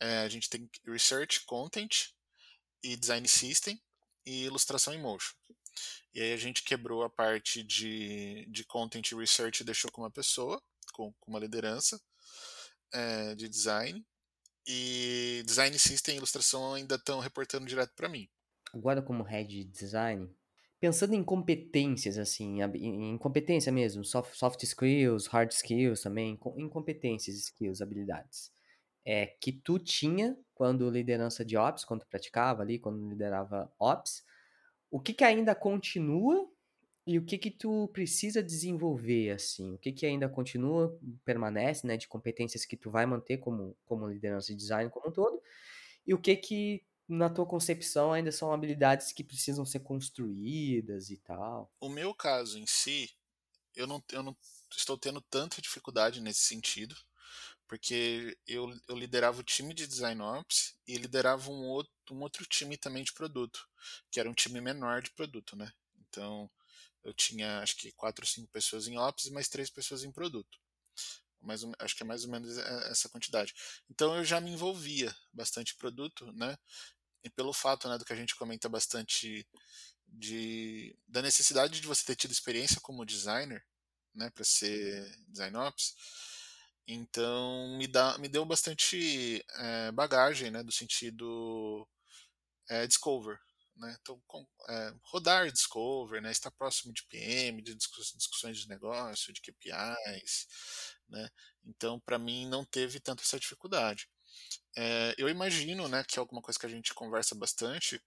É, 0.01 0.19
a 0.19 0.29
gente 0.29 0.51
tem 0.51 0.69
Research, 0.87 1.45
Content 1.45 2.09
e 2.83 2.97
Design 2.97 3.27
System 3.29 3.81
e 4.27 4.45
Ilustração 4.45 4.93
em 4.93 5.01
Motion. 5.01 5.35
E 6.15 6.21
aí 6.21 6.33
a 6.33 6.37
gente 6.37 6.63
quebrou 6.63 7.03
a 7.03 7.11
parte 7.11 7.63
de, 7.63 8.47
de 8.49 8.65
Content 8.65 9.11
e 9.11 9.15
Research 9.15 9.63
e 9.63 9.67
deixou 9.67 9.91
com 9.91 10.03
uma 10.03 10.11
pessoa, 10.11 10.63
com, 10.93 11.13
com 11.15 11.31
uma 11.31 11.41
liderança 11.41 12.01
é, 12.93 13.35
de 13.35 13.49
design 13.49 14.05
e 14.67 15.43
design 15.45 15.79
system 15.79 16.15
e 16.15 16.19
ilustração 16.19 16.75
ainda 16.75 16.95
estão 16.95 17.19
reportando 17.21 17.67
direto 17.67 17.93
para 17.95 18.09
mim. 18.09 18.29
Agora 18.73 19.03
como 19.03 19.23
head 19.23 19.49
de 19.49 19.65
design, 19.65 20.31
pensando 20.81 21.15
em 21.15 21.25
competências 21.25 22.19
assim, 22.19 22.63
em 22.63 23.19
competência 23.19 23.73
mesmo, 23.73 24.05
soft, 24.05 24.35
soft 24.35 24.63
skills, 24.63 25.27
hard 25.27 25.51
skills 25.51 26.03
também, 26.03 26.39
em 26.57 26.69
competências, 26.69 27.37
skills, 27.37 27.81
habilidades. 27.81 28.54
É 29.05 29.27
que 29.27 29.53
tu 29.53 29.79
tinha 29.79 30.37
quando 30.55 30.89
liderança 30.89 31.45
de 31.45 31.57
ops, 31.57 31.85
quando 31.85 32.07
praticava 32.07 32.63
ali, 32.63 32.79
quando 32.79 33.09
liderava 33.09 33.71
ops, 33.79 34.25
o 34.91 35.01
que 35.01 35.13
que 35.13 35.25
ainda 35.25 35.55
continua 35.55 36.49
e 37.07 37.19
o 37.19 37.25
que 37.25 37.37
que 37.37 37.51
tu 37.51 37.89
precisa 37.89 38.43
desenvolver, 38.43 39.31
assim? 39.31 39.75
O 39.75 39.79
que 39.79 39.93
que 39.93 40.07
ainda 40.07 40.29
continua, 40.29 40.99
permanece, 41.25 41.87
né, 41.87 41.97
de 41.97 42.09
competências 42.09 42.65
que 42.65 42.77
tu 42.77 42.91
vai 42.91 43.05
manter 43.05 43.39
como, 43.39 43.77
como 43.85 44.09
liderança 44.09 44.49
de 44.49 44.57
design 44.57 44.91
como 44.91 45.09
um 45.09 45.13
todo? 45.13 45.43
E 46.07 46.15
o 46.15 46.19
que 46.19 46.35
que, 46.37 46.85
na 47.07 47.29
tua 47.29 47.45
concepção, 47.45 48.13
ainda 48.13 48.33
são 48.33 48.53
habilidades 48.53 49.13
que 49.13 49.23
precisam 49.23 49.67
ser 49.67 49.81
construídas 49.81 51.11
e 51.11 51.19
tal? 51.19 51.71
O 51.79 51.91
meu 51.91 52.15
caso 52.15 52.59
em 52.59 52.67
si, 52.67 53.11
eu 53.77 53.87
não, 53.87 54.03
eu 54.13 54.23
não 54.23 54.35
estou 54.71 54.97
tendo 54.97 55.21
tanta 55.21 55.61
dificuldade 55.61 56.23
nesse 56.23 56.41
sentido, 56.41 56.95
porque 57.75 58.39
eu, 58.47 58.73
eu 58.87 58.97
liderava 58.97 59.41
o 59.41 59.43
time 59.43 59.75
de 59.75 59.85
Design 59.85 60.23
Ops 60.23 60.77
e 60.87 60.97
liderava 60.97 61.51
um 61.51 61.65
outro, 61.67 61.93
um 62.13 62.21
outro 62.21 62.47
time 62.47 62.77
também 62.77 63.03
de 63.03 63.13
produto, 63.13 63.69
que 64.13 64.21
era 64.21 64.31
um 64.31 64.33
time 64.33 64.61
menor 64.61 65.03
de 65.03 65.11
produto, 65.11 65.57
né? 65.57 65.73
Então, 65.99 66.49
eu 67.03 67.13
tinha 67.13 67.59
acho 67.59 67.77
que 67.77 67.91
quatro 67.91 68.25
ou 68.25 68.29
cinco 68.29 68.47
pessoas 68.53 68.87
em 68.87 68.97
Ops 68.97 69.25
e 69.25 69.33
mais 69.33 69.49
três 69.49 69.71
pessoas 69.71 70.05
em 70.05 70.13
produto. 70.13 70.57
Mais 71.41 71.63
acho 71.81 71.97
que 71.97 72.05
é 72.05 72.07
mais 72.07 72.25
ou 72.25 72.31
menos 72.31 72.57
essa 72.57 73.09
quantidade. 73.09 73.53
Então 73.91 74.17
eu 74.17 74.25
já 74.25 74.41
me 74.41 74.53
envolvia 74.53 75.13
bastante 75.33 75.75
produto, 75.75 76.33
né? 76.33 76.57
E 77.25 77.29
pelo 77.29 77.53
fato 77.53 77.89
né, 77.89 77.99
do 77.99 78.05
que 78.05 78.13
a 78.13 78.17
gente 78.17 78.37
comenta 78.37 78.69
bastante 78.69 79.45
de, 80.07 80.97
da 81.09 81.21
necessidade 81.21 81.81
de 81.81 81.89
você 81.89 82.05
ter 82.05 82.15
tido 82.15 82.31
experiência 82.31 82.81
como 82.81 83.05
designer, 83.05 83.67
né, 84.15 84.31
para 84.31 84.45
ser 84.45 85.13
design 85.27 85.57
ops, 85.57 85.97
então 86.87 87.77
me, 87.79 87.87
dá, 87.87 88.19
me 88.19 88.29
deu 88.29 88.45
bastante 88.45 89.45
é, 89.59 89.93
bagagem, 89.93 90.51
né, 90.51 90.63
do 90.63 90.73
sentido 90.73 91.89
é, 92.69 92.87
discover, 92.87 93.39
né? 93.77 93.97
Então, 94.01 94.21
com, 94.27 94.47
é, 94.69 94.95
rodar 95.03 95.51
Discover, 95.51 96.23
né? 96.23 96.31
estar 96.31 96.51
próximo 96.53 96.93
de 96.93 97.05
PM, 97.05 97.61
de 97.63 97.75
discussões 97.75 98.59
de 98.59 98.69
negócio, 98.69 99.33
de 99.33 99.41
KPIs. 99.41 100.47
Né? 101.09 101.29
Então, 101.65 101.99
para 102.01 102.19
mim, 102.19 102.47
não 102.47 102.65
teve 102.65 103.01
tanta 103.01 103.23
essa 103.23 103.39
dificuldade. 103.39 104.09
Eu 105.17 105.29
imagino 105.29 105.89
né, 105.89 106.05
que 106.05 106.19
é 106.19 106.21
alguma 106.21 106.43
coisa 106.43 106.59
que 106.59 106.67
a 106.67 106.69
gente 106.69 106.95
conversa 106.95 107.35
bastante, 107.35 108.03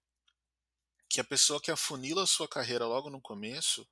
que 1.09 1.21
a 1.21 1.23
pessoa 1.23 1.61
que 1.61 1.71
afunila 1.71 2.23
a 2.23 2.27
sua 2.27 2.47
carreira 2.47 2.85
logo 2.85 3.09
no 3.09 3.21
começo, 3.21 3.87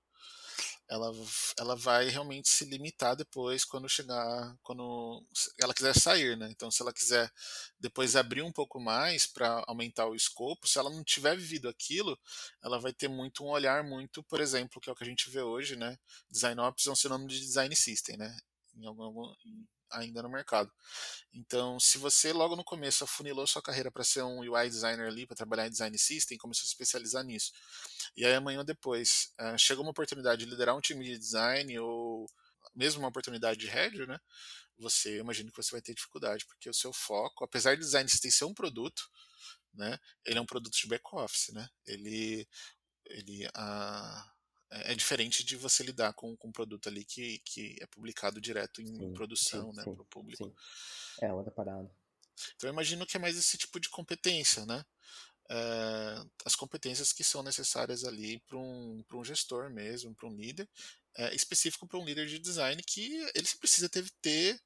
ela, 0.89 1.12
ela 1.58 1.75
vai 1.75 2.10
realmente 2.10 2.50
se 2.50 2.65
limitar 2.65 3.15
depois 3.15 3.65
quando 3.65 3.89
chegar, 3.89 4.56
quando 4.62 5.24
ela 5.60 5.74
quiser 5.74 5.96
sair, 5.96 6.38
né? 6.38 6.48
Então, 6.51 6.70
se 6.70 6.82
ela 6.82 6.94
quiser 6.94 7.32
depois 7.80 8.15
abrir 8.15 8.42
um 8.44 8.51
pouco 8.51 8.80
mais 8.80 9.25
para 9.25 9.63
aumentar 9.68 10.08
o 10.08 10.15
escopo, 10.15 10.68
se 10.68 10.77
ela 10.77 10.89
não 10.89 11.04
tiver 11.04 11.36
vivido 11.36 11.68
aquilo, 11.68 12.18
ela 12.63 12.80
vai 12.80 12.94
ter 12.94 13.08
muito 13.08 13.44
um 13.44 13.50
olhar 13.50 13.84
muito, 13.84 14.24
por 14.24 14.39
exemplo, 14.39 14.80
que 14.80 14.89
é 14.89 14.94
o 14.94 14.96
que 14.96 15.04
a 15.04 15.08
gente 15.08 15.30
vê 15.30 15.42
hoje, 15.42 15.75
né? 15.75 15.98
Design 16.30 16.62
Ops 16.62 16.88
é 16.88 16.92
um 16.92 16.96
sinônimo 16.96 17.30
de 17.30 17.39
Design 17.39 17.75
System, 17.75 18.18
né? 18.18 18.38
Em 18.75 18.86
algum, 18.86 19.34
ainda 19.92 20.22
no 20.22 20.30
mercado. 20.30 20.72
Então, 21.34 21.80
se 21.80 21.98
você 21.98 22.32
logo 22.34 22.56
no 22.56 22.63
começo 22.63 23.04
afunilou 23.04 23.46
sua 23.46 23.62
carreira 23.62 23.92
para 23.92 24.04
ser 24.04 24.24
um 24.24 24.39
UI 24.39 24.70
designer 24.70 25.08
ali, 25.08 25.25
para 25.25 25.36
trabalhar 25.36 25.68
em 25.68 25.72
design 25.72 25.98
system, 25.98 26.38
começou 26.38 26.62
a 26.62 26.65
se 26.65 26.70
especializar 26.70 27.24
nisso. 27.24 27.51
E 28.15 28.25
aí 28.25 28.34
amanhã 28.34 28.60
ou 28.60 28.65
depois 28.65 29.34
uh, 29.39 29.58
chega 29.58 29.82
uma 29.82 29.92
oportunidade 29.92 30.44
de 30.44 30.50
liderar 30.50 30.75
um 30.75 30.82
time 30.82 31.04
de 31.04 31.18
design 31.18 31.77
ou 31.80 32.25
mesmo 32.75 33.01
uma 33.01 33.10
oportunidade 33.10 33.60
de 33.60 33.68
head, 33.68 34.06
né? 34.06 34.20
Você 34.77 35.20
imagina 35.20 35.50
que 35.50 35.58
você 35.58 35.72
vai 35.72 35.82
ter 35.82 35.94
dificuldade, 35.94 36.46
porque 36.46 36.70
o 36.70 36.74
seu 36.74 36.92
foco, 36.92 37.44
apesar 37.44 37.75
de 37.75 37.82
design 37.82 38.10
system 38.10 38.32
ser 38.32 38.46
um 38.46 38.54
produto, 38.54 39.10
né? 39.74 39.98
Ele 40.25 40.38
é 40.38 40.42
um 40.42 40.46
produto 40.46 40.74
de 40.74 40.88
back 40.88 41.04
office, 41.13 41.54
né? 41.54 41.68
Ele 41.86 42.48
ele 43.08 43.46
uh, 43.48 44.35
é, 44.72 44.91
é 44.91 44.95
diferente 44.95 45.43
de 45.43 45.55
você 45.55 45.84
lidar 45.84 46.13
com, 46.13 46.36
com 46.36 46.48
um 46.50 46.51
produto 46.51 46.88
ali 46.88 47.03
que, 47.03 47.39
que 47.39 47.77
é 47.81 47.86
publicado 47.88 48.41
direto 48.41 48.81
em 48.81 48.88
sim, 48.88 49.13
produção, 49.13 49.72
sim, 49.72 49.77
né, 49.77 49.84
para 49.84 50.01
o 50.01 50.05
público. 50.05 50.45
Sim. 50.45 50.55
É 51.22 51.31
outra 51.34 51.51
parada. 51.51 51.89
Então 52.55 52.69
eu 52.69 52.74
imagino 52.74 53.05
que 53.05 53.15
é 53.15 53.19
mais 53.19 53.38
esse 53.38 53.57
tipo 53.57 53.79
de 53.79 53.89
competência, 53.89 54.65
né? 54.65 54.86
É, 55.48 56.25
as 56.43 56.55
competências 56.55 57.13
que 57.13 57.24
são 57.24 57.43
necessárias 57.43 58.03
ali 58.03 58.39
para 58.39 58.57
um, 58.57 59.03
um 59.13 59.24
gestor 59.24 59.69
mesmo, 59.69 60.13
para 60.13 60.27
um 60.27 60.36
líder, 60.36 60.67
é, 61.15 61.34
específico 61.36 61.88
para 61.88 62.00
um 62.00 62.05
líder 62.05 62.27
de 62.27 62.39
design 62.39 62.81
que 62.84 63.15
ele 63.34 63.48
precisa 63.60 63.88
ter, 63.88 64.10
ter 64.22 64.60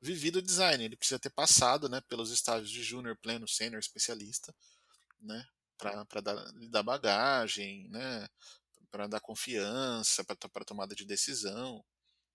vivido 0.00 0.38
o 0.38 0.42
design, 0.42 0.82
ele 0.82 0.96
precisa 0.96 1.18
ter 1.18 1.30
passado 1.30 1.88
né, 1.88 2.00
pelos 2.08 2.30
estágios 2.30 2.70
de 2.70 2.82
júnior, 2.82 3.16
pleno, 3.16 3.46
sênior, 3.46 3.78
especialista, 3.78 4.54
né, 5.20 5.46
para 5.78 6.20
dar, 6.20 6.52
dar 6.70 6.82
bagagem, 6.82 7.88
né, 7.88 8.28
para 8.94 9.08
dar 9.08 9.18
confiança, 9.18 10.22
para 10.24 10.64
tomada 10.64 10.94
de 10.94 11.04
decisão, 11.04 11.84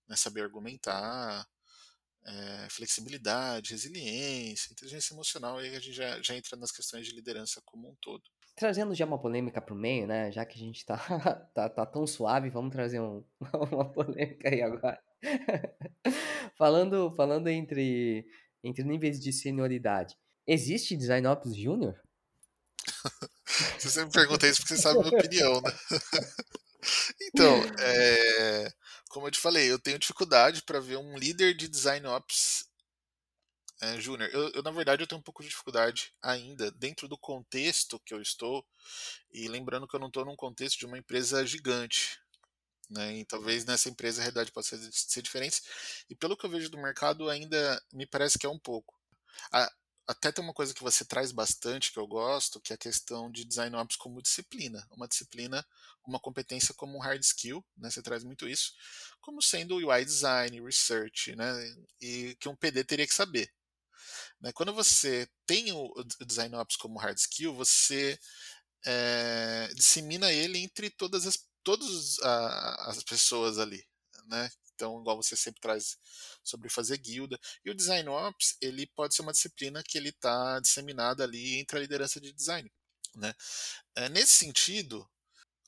né, 0.06 0.14
saber 0.14 0.42
argumentar, 0.42 1.48
é, 2.22 2.68
flexibilidade, 2.68 3.70
resiliência, 3.70 4.70
inteligência 4.70 5.14
emocional, 5.14 5.56
aí 5.56 5.74
a 5.74 5.80
gente 5.80 5.94
já, 5.94 6.20
já 6.20 6.36
entra 6.36 6.58
nas 6.58 6.70
questões 6.70 7.06
de 7.06 7.14
liderança 7.14 7.62
como 7.64 7.88
um 7.88 7.96
todo. 7.98 8.22
Trazendo 8.54 8.94
já 8.94 9.06
uma 9.06 9.18
polêmica 9.18 9.58
para 9.58 9.72
o 9.72 9.76
meio, 9.76 10.06
né? 10.06 10.30
Já 10.30 10.44
que 10.44 10.56
a 10.56 10.58
gente 10.58 10.84
tá, 10.84 10.98
tá, 11.54 11.70
tá 11.70 11.86
tão 11.86 12.06
suave, 12.06 12.50
vamos 12.50 12.72
trazer 12.72 13.00
um, 13.00 13.24
uma 13.72 13.90
polêmica 13.90 14.50
aí 14.50 14.60
agora. 14.60 15.02
falando 16.58 17.10
falando 17.16 17.48
entre, 17.48 18.26
entre 18.62 18.84
níveis 18.84 19.18
de 19.18 19.32
senioridade, 19.32 20.14
existe 20.46 20.94
Design 20.94 21.26
Ops 21.26 21.56
Júnior? 21.56 21.98
Você 23.78 23.90
sempre 23.90 24.12
pergunta 24.12 24.46
isso 24.46 24.60
porque 24.60 24.76
você 24.76 24.82
sabe 24.82 25.00
a 25.00 25.02
minha 25.02 25.18
opinião, 25.18 25.60
né? 25.60 25.78
então, 27.20 27.62
é, 27.80 28.72
como 29.08 29.26
eu 29.26 29.30
te 29.30 29.40
falei, 29.40 29.70
eu 29.70 29.78
tenho 29.78 29.98
dificuldade 29.98 30.62
para 30.62 30.80
ver 30.80 30.96
um 30.96 31.16
líder 31.16 31.54
de 31.54 31.66
design 31.68 32.06
ops 32.06 32.70
é, 33.80 34.00
júnior. 34.00 34.28
Eu, 34.32 34.50
eu, 34.50 34.62
na 34.62 34.70
verdade, 34.70 35.02
eu 35.02 35.06
tenho 35.06 35.18
um 35.18 35.24
pouco 35.24 35.42
de 35.42 35.48
dificuldade 35.48 36.12
ainda 36.22 36.70
dentro 36.72 37.08
do 37.08 37.18
contexto 37.18 38.00
que 38.00 38.14
eu 38.14 38.20
estou. 38.20 38.64
E 39.32 39.48
lembrando 39.48 39.88
que 39.88 39.96
eu 39.96 40.00
não 40.00 40.08
estou 40.08 40.24
num 40.24 40.36
contexto 40.36 40.78
de 40.78 40.86
uma 40.86 40.98
empresa 40.98 41.44
gigante. 41.46 42.20
Né, 42.90 43.18
e 43.18 43.24
talvez 43.24 43.64
nessa 43.64 43.88
empresa 43.88 44.20
a 44.20 44.24
realidade 44.24 44.50
possa 44.50 44.76
ser, 44.76 44.90
ser 44.92 45.22
diferente. 45.22 45.62
E 46.08 46.14
pelo 46.14 46.36
que 46.36 46.44
eu 46.44 46.50
vejo 46.50 46.68
do 46.68 46.78
mercado, 46.78 47.28
ainda 47.28 47.80
me 47.92 48.04
parece 48.04 48.38
que 48.38 48.46
é 48.46 48.50
um 48.50 48.58
pouco. 48.58 48.94
A, 49.52 49.70
até 50.06 50.32
tem 50.32 50.42
uma 50.42 50.54
coisa 50.54 50.74
que 50.74 50.82
você 50.82 51.04
traz 51.04 51.30
bastante 51.32 51.92
que 51.92 51.98
eu 51.98 52.06
gosto, 52.06 52.60
que 52.60 52.72
é 52.72 52.74
a 52.74 52.78
questão 52.78 53.30
de 53.30 53.44
design 53.44 53.76
ops 53.76 53.96
como 53.96 54.22
disciplina, 54.22 54.86
uma 54.90 55.06
disciplina, 55.06 55.64
uma 56.06 56.18
competência 56.18 56.74
como 56.74 56.96
um 56.96 57.00
hard 57.00 57.22
skill, 57.22 57.64
né? 57.76 57.90
Você 57.90 58.02
traz 58.02 58.24
muito 58.24 58.48
isso, 58.48 58.72
como 59.20 59.40
sendo 59.42 59.76
UI 59.76 60.04
design, 60.04 60.60
research, 60.60 61.36
né? 61.36 61.52
E 62.00 62.36
que 62.40 62.48
um 62.48 62.56
PD 62.56 62.84
teria 62.84 63.06
que 63.06 63.14
saber. 63.14 63.52
Né? 64.40 64.52
Quando 64.52 64.72
você 64.72 65.28
tem 65.46 65.72
o 65.72 65.92
design 66.26 66.56
ops 66.56 66.76
como 66.76 66.98
hard 66.98 67.18
skill, 67.18 67.54
você 67.54 68.18
é, 68.86 69.68
dissemina 69.74 70.32
ele 70.32 70.58
entre 70.58 70.90
todas 70.90 71.26
as 71.26 71.50
todas 71.62 72.18
as 72.20 73.02
pessoas 73.04 73.58
ali, 73.58 73.84
né? 74.24 74.50
Então, 74.80 74.98
igual 74.98 75.22
você 75.22 75.36
sempre 75.36 75.60
traz 75.60 75.98
sobre 76.42 76.70
fazer 76.70 76.96
guilda. 76.96 77.38
E 77.62 77.70
o 77.70 77.74
Design 77.74 78.08
Ops, 78.08 78.56
ele 78.62 78.86
pode 78.86 79.14
ser 79.14 79.20
uma 79.20 79.32
disciplina 79.32 79.82
que 79.82 79.98
ele 79.98 80.08
está 80.08 80.58
disseminada 80.58 81.22
ali 81.22 81.58
entre 81.58 81.76
a 81.76 81.80
liderança 81.80 82.18
de 82.18 82.32
design. 82.32 82.72
Né? 83.14 83.34
É, 83.94 84.08
nesse 84.08 84.32
sentido, 84.32 85.06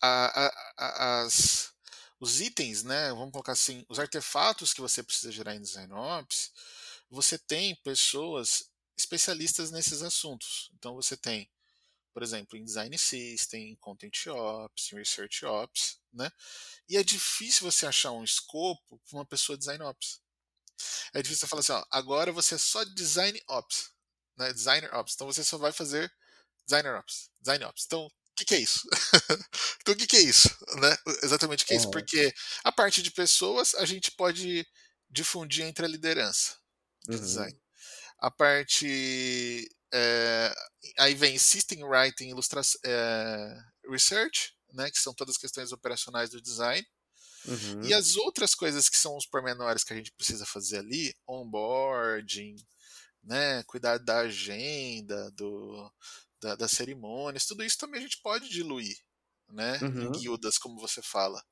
a, 0.00 0.46
a, 0.46 0.74
a, 0.78 1.20
as, 1.20 1.74
os 2.18 2.40
itens, 2.40 2.84
né, 2.84 3.10
vamos 3.10 3.32
colocar 3.32 3.52
assim, 3.52 3.84
os 3.86 3.98
artefatos 3.98 4.72
que 4.72 4.80
você 4.80 5.02
precisa 5.02 5.30
gerar 5.30 5.54
em 5.54 5.60
Design 5.60 5.92
Ops, 5.92 6.50
você 7.10 7.38
tem 7.38 7.76
pessoas 7.84 8.70
especialistas 8.96 9.70
nesses 9.70 10.00
assuntos. 10.00 10.70
Então, 10.74 10.94
você 10.94 11.18
tem 11.18 11.50
por 12.12 12.22
exemplo, 12.22 12.56
em 12.56 12.64
Design 12.64 12.96
System, 12.96 13.76
Content 13.76 14.26
Ops, 14.26 14.90
Research 14.92 15.44
Ops, 15.44 15.98
né? 16.12 16.30
E 16.88 16.96
é 16.96 17.02
difícil 17.02 17.70
você 17.70 17.86
achar 17.86 18.12
um 18.12 18.24
escopo 18.24 19.00
para 19.08 19.18
uma 19.18 19.26
pessoa 19.26 19.56
Design 19.56 19.82
Ops. 19.84 20.20
É 21.14 21.22
difícil 21.22 21.40
você 21.40 21.50
falar 21.50 21.60
assim, 21.60 21.72
ó, 21.72 21.84
agora 21.90 22.32
você 22.32 22.54
é 22.54 22.58
só 22.58 22.84
Design 22.84 23.40
Ops, 23.48 23.90
né? 24.36 24.52
Designer 24.52 24.94
Ops. 24.94 25.14
Então 25.14 25.26
você 25.26 25.42
só 25.42 25.56
vai 25.56 25.72
fazer 25.72 26.12
Designer 26.66 26.96
Ops, 26.96 27.30
Design 27.40 27.64
Ops. 27.64 27.84
Então, 27.86 28.06
o 28.06 28.34
que, 28.34 28.44
que, 28.44 28.54
é 28.54 28.60
isso? 28.60 28.80
então, 29.80 29.94
o 29.94 29.96
que, 29.96 30.06
que, 30.06 30.16
é 30.16 30.22
isso? 30.22 30.48
Né? 30.80 30.96
Exatamente 31.22 31.64
o 31.64 31.66
que 31.66 31.74
é 31.74 31.76
isso? 31.76 31.90
Porque 31.90 32.32
a 32.64 32.72
parte 32.72 33.02
de 33.02 33.10
pessoas 33.10 33.74
a 33.74 33.84
gente 33.84 34.10
pode 34.12 34.66
difundir 35.10 35.64
entre 35.64 35.84
a 35.84 35.88
liderança 35.88 36.56
de 37.06 37.16
uhum. 37.16 37.22
design. 37.22 37.62
A 38.18 38.30
parte 38.30 39.68
é, 39.92 40.54
aí 40.98 41.14
vem 41.14 41.38
System 41.38 41.84
Writing 41.84 42.28
Illustração 42.30 42.80
é, 42.84 43.62
Research, 43.88 44.54
né, 44.72 44.90
que 44.90 44.98
são 44.98 45.12
todas 45.14 45.34
as 45.36 45.40
questões 45.40 45.70
operacionais 45.70 46.30
do 46.30 46.40
design. 46.40 46.86
Uhum. 47.44 47.82
E 47.82 47.92
as 47.92 48.16
outras 48.16 48.54
coisas 48.54 48.88
que 48.88 48.96
são 48.96 49.16
os 49.16 49.26
pormenores 49.26 49.84
que 49.84 49.92
a 49.92 49.96
gente 49.96 50.12
precisa 50.12 50.46
fazer 50.46 50.78
ali, 50.78 51.14
onboarding, 51.28 52.56
né, 53.22 53.62
cuidar 53.64 53.98
da 53.98 54.20
agenda, 54.20 55.30
do, 55.32 55.92
da, 56.40 56.56
das 56.56 56.70
cerimônias, 56.70 57.46
tudo 57.46 57.62
isso 57.62 57.78
também 57.78 58.00
a 58.00 58.02
gente 58.02 58.20
pode 58.22 58.48
diluir, 58.48 58.96
né, 59.50 59.78
uhum. 59.82 60.02
em 60.04 60.12
guildas, 60.12 60.56
como 60.56 60.80
você 60.80 61.02
fala. 61.02 61.42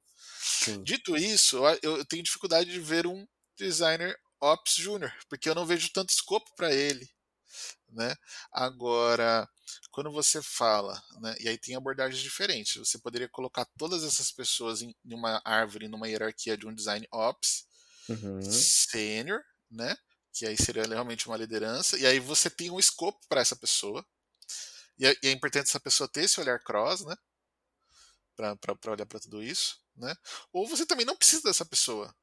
Sim. 0.42 0.82
Dito 0.82 1.16
isso, 1.16 1.58
eu, 1.82 1.98
eu 1.98 2.04
tenho 2.06 2.22
dificuldade 2.22 2.70
de 2.70 2.80
ver 2.80 3.06
um 3.06 3.26
designer 3.58 4.18
Ops 4.40 4.76
Júnior, 4.76 5.12
porque 5.28 5.48
eu 5.48 5.54
não 5.54 5.66
vejo 5.66 5.92
tanto 5.92 6.10
escopo 6.10 6.50
para 6.56 6.74
ele 6.74 7.06
né? 7.88 8.14
Agora, 8.52 9.48
quando 9.90 10.10
você 10.10 10.42
fala, 10.42 11.02
né, 11.20 11.34
e 11.40 11.48
aí 11.48 11.58
tem 11.58 11.74
abordagens 11.74 12.22
diferentes, 12.22 12.76
você 12.76 12.98
poderia 12.98 13.28
colocar 13.28 13.64
todas 13.76 14.04
essas 14.04 14.30
pessoas 14.30 14.82
em, 14.82 14.94
em 15.04 15.14
uma 15.14 15.40
árvore, 15.44 15.88
numa 15.88 16.08
hierarquia 16.08 16.56
de 16.56 16.66
um 16.66 16.74
design 16.74 17.06
ops, 17.12 17.66
uhum. 18.08 18.42
sênior, 18.42 19.42
né? 19.70 19.96
Que 20.32 20.46
aí 20.46 20.56
seria 20.56 20.84
realmente 20.84 21.26
uma 21.26 21.36
liderança, 21.36 21.98
e 21.98 22.06
aí 22.06 22.20
você 22.20 22.48
tem 22.48 22.70
um 22.70 22.78
escopo 22.78 23.20
para 23.28 23.40
essa 23.40 23.56
pessoa, 23.56 24.04
e 24.98 25.06
é, 25.06 25.16
e 25.22 25.28
é, 25.28 25.32
importante 25.32 25.68
essa 25.68 25.80
pessoa 25.80 26.08
ter 26.08 26.24
esse 26.24 26.40
olhar 26.40 26.62
cross, 26.62 27.04
né? 27.04 27.16
Para 28.36 28.56
olhar 28.92 29.06
para 29.06 29.20
tudo 29.20 29.42
isso, 29.42 29.78
né? 29.96 30.14
Ou 30.52 30.66
você 30.66 30.86
também 30.86 31.06
não 31.06 31.16
precisa 31.16 31.42
dessa 31.42 31.64
pessoa. 31.64 32.14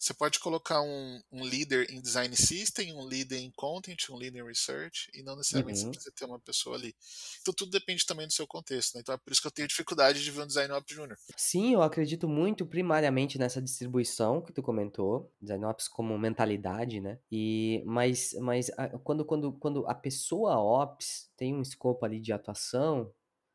Você 0.00 0.14
pode 0.14 0.40
colocar 0.40 0.82
um, 0.82 1.22
um 1.30 1.44
líder 1.46 1.90
em 1.92 2.00
design 2.00 2.34
system, 2.36 2.94
um 2.94 3.06
líder 3.08 3.38
em 3.38 3.50
content, 3.52 4.08
um 4.10 4.18
líder 4.18 4.40
em 4.40 4.46
research, 4.46 5.10
e 5.14 5.22
não 5.22 5.36
necessariamente 5.36 5.80
você 5.80 5.86
Uhum. 5.86 5.90
precisa 5.90 6.12
ter 6.16 6.24
uma 6.24 6.40
pessoa 6.40 6.76
ali. 6.76 6.96
Então 7.42 7.52
tudo 7.54 7.70
depende 7.70 8.06
também 8.06 8.26
do 8.26 8.32
seu 8.32 8.46
contexto, 8.46 8.94
né? 8.94 9.00
Então 9.02 9.14
é 9.14 9.18
por 9.18 9.32
isso 9.32 9.40
que 9.42 9.46
eu 9.46 9.50
tenho 9.52 9.68
dificuldade 9.68 10.22
de 10.24 10.30
ver 10.30 10.42
um 10.42 10.46
design 10.46 10.72
ops 10.72 10.94
júnior. 10.96 11.18
Sim, 11.36 11.72
eu 11.74 11.82
acredito 11.82 12.28
muito 12.28 12.66
primariamente 12.66 13.38
nessa 13.38 13.62
distribuição 13.62 14.42
que 14.42 14.52
tu 14.52 14.62
comentou, 14.62 15.32
design 15.40 15.64
ops 15.64 15.88
como 15.88 16.18
mentalidade, 16.18 17.00
né? 17.00 17.18
E 17.30 17.82
mas 17.86 18.32
mas 18.40 18.70
a 18.76 18.98
quando 18.98 19.24
quando 19.24 19.52
quando 19.54 19.86
a 19.86 19.94
pessoa 19.94 20.58
ops 20.58 21.32
tem 21.36 21.54
um 21.54 21.62
escopo 21.62 22.04
ali 22.04 22.20
de 22.20 22.32
atuação, 22.32 23.12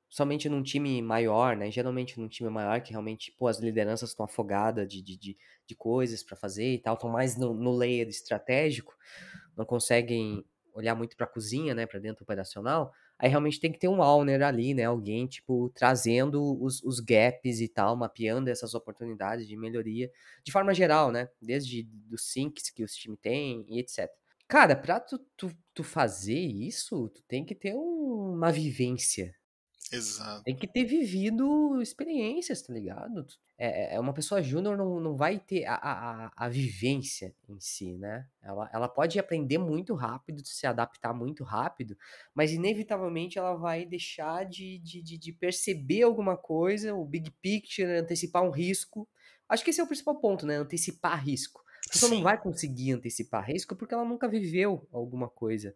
somente 0.10 0.48
num 0.50 0.64
time 0.64 1.02
maior, 1.02 1.56
né, 1.58 1.72
geralmente 1.72 2.20
num 2.20 2.28
time 2.28 2.50
maior 2.50 2.82
que 2.82 2.92
realmente, 2.92 3.32
pô, 3.38 3.48
as 3.48 3.60
lideranças 3.60 4.10
estão 4.12 4.26
afogada 4.26 4.86
de 4.86 5.02
de 5.02 5.18
de 5.18 5.38
de 5.68 5.76
coisas 5.76 6.24
pra 6.24 6.36
fazer 6.38 6.74
e 6.76 6.80
tal, 6.80 6.96
estão 6.96 7.10
mais 7.10 7.38
no 7.38 7.54
no 7.54 7.72
layer 7.76 8.08
estratégico, 8.08 8.96
não 9.58 9.66
conseguem 9.66 10.46
olhar 10.74 10.94
muito 10.96 11.16
pra 11.16 11.26
cozinha, 11.28 11.74
né, 11.74 11.86
pra 11.86 12.00
dentro 12.00 12.24
operacional, 12.24 12.92
aí 13.18 13.30
realmente 13.30 13.60
tem 13.62 13.72
que 13.72 13.80
ter 13.80 13.88
um 13.88 14.02
owner 14.02 14.44
ali, 14.44 14.74
né, 14.74 14.84
alguém, 14.86 15.26
tipo, 15.28 15.70
trazendo 15.74 16.62
os 16.62 16.84
os 16.84 17.00
gaps 17.00 17.62
e 17.62 17.68
tal, 17.70 17.96
mapeando 17.96 18.50
essas 18.50 18.74
oportunidades 18.76 19.48
de 19.48 19.56
melhoria, 19.58 20.12
de 20.44 20.52
forma 20.52 20.74
geral, 20.74 21.12
né, 21.12 21.30
desde 21.42 21.84
dos 21.84 22.24
sinks 22.32 22.70
que 22.70 22.84
os 22.84 22.94
time 22.96 23.16
têm 23.18 23.66
e 23.70 23.80
etc. 23.80 24.14
Cara, 24.48 24.76
pra 24.76 25.00
tu 25.00 25.18
tu 25.38 25.50
tu 25.74 25.84
fazer 25.84 26.38
isso, 26.40 27.10
tu 27.10 27.22
tem 27.28 27.46
que 27.46 27.56
ter 27.56 27.74
uma 27.76 28.52
vivência. 28.52 29.34
Exato. 29.92 30.46
Tem 30.46 30.56
que 30.56 30.68
ter 30.68 30.86
vivido 30.86 31.82
experiências, 31.82 32.62
tá 32.62 32.72
ligado? 32.74 33.26
É 33.58 33.94
é 33.94 33.96
é 33.96 34.00
uma 34.00 34.14
pessoa 34.14 34.44
júnior 34.44 34.78
não 34.78 35.00
não 35.00 35.16
vai 35.18 35.40
ter 35.40 35.66
a 35.66 35.76
a 35.76 36.32
a 36.38 36.50
vivência 36.50 37.36
em 37.50 37.60
si, 37.60 37.98
né. 37.98 38.28
Ela 38.42 38.70
ela 38.74 38.88
pode 38.88 39.18
aprender 39.20 39.58
muito 39.58 39.96
rápido, 39.96 40.46
se 40.46 40.68
adaptar 40.68 41.14
muito 41.14 41.44
rápido, 41.44 41.98
mas 42.34 42.52
inevitavelmente 42.52 43.40
ela 43.40 43.56
vai 43.56 43.86
deixar 43.86 44.46
de 44.46 44.78
de 44.80 45.02
de 45.02 45.18
de 45.18 45.34
perceber 45.34 46.04
alguma 46.04 46.38
coisa, 46.38 46.94
o 46.94 47.06
big 47.06 47.32
picture, 47.42 47.92
antecipar 47.98 48.44
um 48.44 48.52
risco. 48.52 49.10
Acho 49.50 49.64
que 49.64 49.70
esse 49.72 49.82
é 49.82 49.84
o 49.84 49.88
principal 49.88 50.20
ponto, 50.20 50.46
né, 50.46 50.56
antecipar 50.58 51.24
risco. 51.24 51.64
A 51.88 51.92
pessoa 51.94 52.10
não 52.10 52.20
Sim. 52.20 52.22
vai 52.22 52.40
conseguir 52.42 52.92
antecipar 52.94 53.46
risco, 53.48 53.76
porque 53.76 53.94
ela 53.94 54.06
nunca 54.06 54.28
viveu 54.28 54.88
alguma 54.92 55.30
coisa 55.30 55.76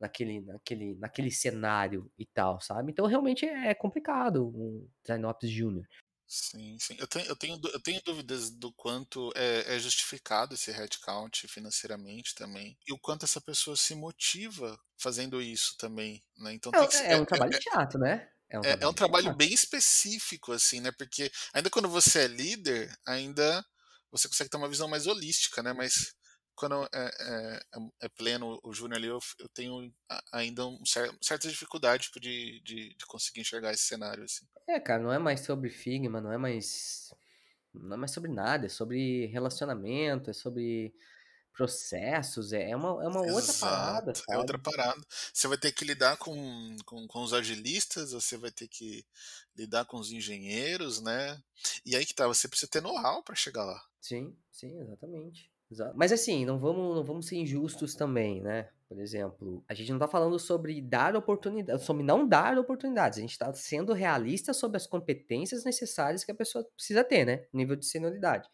naquele 0.00 0.40
naquele 0.42 0.94
naquele 0.96 1.30
cenário 1.30 2.10
e 2.18 2.26
tal, 2.26 2.60
sabe. 2.60 2.92
Então 2.92 3.06
realmente 3.06 3.46
é 3.46 3.74
complicado 3.74 4.48
um 4.48 4.88
design 5.04 5.24
ops 5.26 5.50
júnior. 5.50 5.86
Sim, 6.28 6.78
sim. 6.80 6.96
Eu 6.98 7.06
tenho 7.06 7.26
eu 7.26 7.36
tenho 7.36 7.60
eu 7.72 7.80
tenho 7.82 8.00
dúvidas 8.02 8.50
do 8.50 8.72
quanto 8.72 9.30
é 9.36 9.74
é 9.76 9.78
justificado 9.78 10.54
esse 10.54 10.70
headcount 10.72 11.46
financeiramente 11.48 12.34
também, 12.34 12.78
e 12.86 12.92
o 12.92 12.98
quanto 12.98 13.24
essa 13.24 13.40
pessoa 13.40 13.76
se 13.76 13.94
motiva 13.94 14.78
fazendo 14.98 15.40
isso 15.42 15.76
também, 15.76 16.24
né, 16.38 16.52
então 16.54 16.72
tem 16.72 16.88
que 16.88 16.96
É 17.02 17.12
é 17.12 17.12
é 17.12 17.16
um 17.16 17.24
é 17.24 17.24
trabalho 17.24 17.52
chato, 17.54 17.98
né. 17.98 18.28
É 18.48 18.58
um 18.60 18.66
é 18.66 18.78
é 18.82 18.88
um 18.88 18.94
trabalho 18.94 19.30
trabalho 19.30 19.30
bem 19.32 19.52
específico, 19.52 20.52
assim, 20.52 20.80
né, 20.80 20.92
porque 20.98 21.30
ainda 21.54 21.70
quando 21.70 21.88
você 21.88 22.20
é 22.24 22.28
líder, 22.28 22.94
ainda 23.06 23.64
você 24.10 24.28
consegue 24.28 24.50
ter 24.50 24.56
uma 24.56 24.68
visão 24.68 24.88
mais 24.88 25.06
holística, 25.06 25.62
né, 25.62 25.72
mas 25.72 26.14
quando 26.56 26.84
é 26.94 27.10
é 27.20 27.60
é 28.02 28.08
pleno 28.08 28.60
o 28.62 28.72
júnior 28.72 28.98
ali, 28.98 29.08
eu 29.08 29.18
eu 29.38 29.48
tenho 29.48 29.92
ainda 30.32 30.66
um 30.66 30.84
cer 30.86 31.16
certa 31.22 31.48
dificuldade, 31.48 32.04
tipo, 32.04 32.20
de 32.20 32.60
de 32.62 32.94
de 32.94 33.06
conseguir 33.06 33.40
enxergar 33.42 33.72
esse 33.72 33.84
cenário, 33.84 34.24
assim. 34.24 34.46
É, 34.66 34.80
cara, 34.80 35.02
não 35.02 35.12
é 35.12 35.18
mais 35.18 35.40
sobre 35.40 35.68
Figma, 35.70 36.20
não 36.20 36.32
é 36.32 36.38
mais 36.38 37.10
não 37.74 37.94
é 37.96 37.98
mais 37.98 38.12
sobre 38.12 38.30
nada, 38.32 38.66
é 38.66 38.68
sobre 38.68 39.26
relacionamento, 39.26 40.30
é 40.30 40.32
sobre 40.32 40.94
processos, 41.52 42.52
é 42.52 42.70
é 42.70 42.76
uma 42.76 43.04
é 43.04 43.08
uma 43.08 43.22
outra 43.22 43.54
parada, 43.54 44.14
Exato, 44.14 44.22
é 44.30 44.36
outra 44.36 44.58
sabe. 44.58 44.58
parada. 44.58 45.00
Você 45.32 45.48
vai 45.48 45.56
ter 45.56 45.72
que 45.72 45.84
lidar 45.84 46.16
com 46.18 46.76
com 46.84 47.06
com 47.06 47.22
os 47.22 47.32
agilistas, 47.32 48.12
você 48.12 48.36
vai 48.36 48.50
ter 48.52 48.68
que 48.68 49.04
lidar 49.56 49.86
com 49.86 49.98
os 49.98 50.10
engenheiros, 50.12 51.00
né, 51.00 51.42
e 51.86 51.96
aí 51.96 52.04
que 52.04 52.14
tá, 52.14 52.26
você 52.26 52.46
precisa 52.48 52.70
ter 52.70 52.82
know-how 52.82 53.22
pra 53.22 53.34
chegar 53.34 53.64
lá. 53.64 53.82
Sim, 54.00 54.38
sim, 54.52 54.78
exatamente. 54.78 55.50
Exa 55.70 55.92
mas 55.96 56.12
assim, 56.12 56.44
não 56.44 56.58
vamos 56.58 56.94
não 56.96 57.04
vamos 57.04 57.26
ser 57.26 57.36
injustos 57.36 57.94
também, 57.94 58.40
né. 58.40 58.68
Por 58.88 59.00
exemplo, 59.00 59.64
a 59.68 59.74
gente 59.74 59.90
não 59.90 59.98
tá 59.98 60.06
falando 60.06 60.38
sobre 60.38 60.80
dar 60.80 61.16
oportunida 61.16 61.78
sobre 61.78 62.02
não 62.04 62.28
dar 62.28 62.58
oportunidades, 62.58 63.18
a 63.18 63.22
gente 63.22 63.38
tá 63.38 63.52
sendo 63.54 63.92
realista 63.92 64.52
sobre 64.52 64.76
as 64.76 64.86
competências 64.86 65.64
necessárias 65.64 66.22
que 66.24 66.30
a 66.30 66.34
pessoa 66.34 66.64
precisa 66.76 67.02
ter, 67.02 67.24
né, 67.24 67.46
nível 67.52 67.76
de 67.76 67.86
senioridade. 67.86 68.48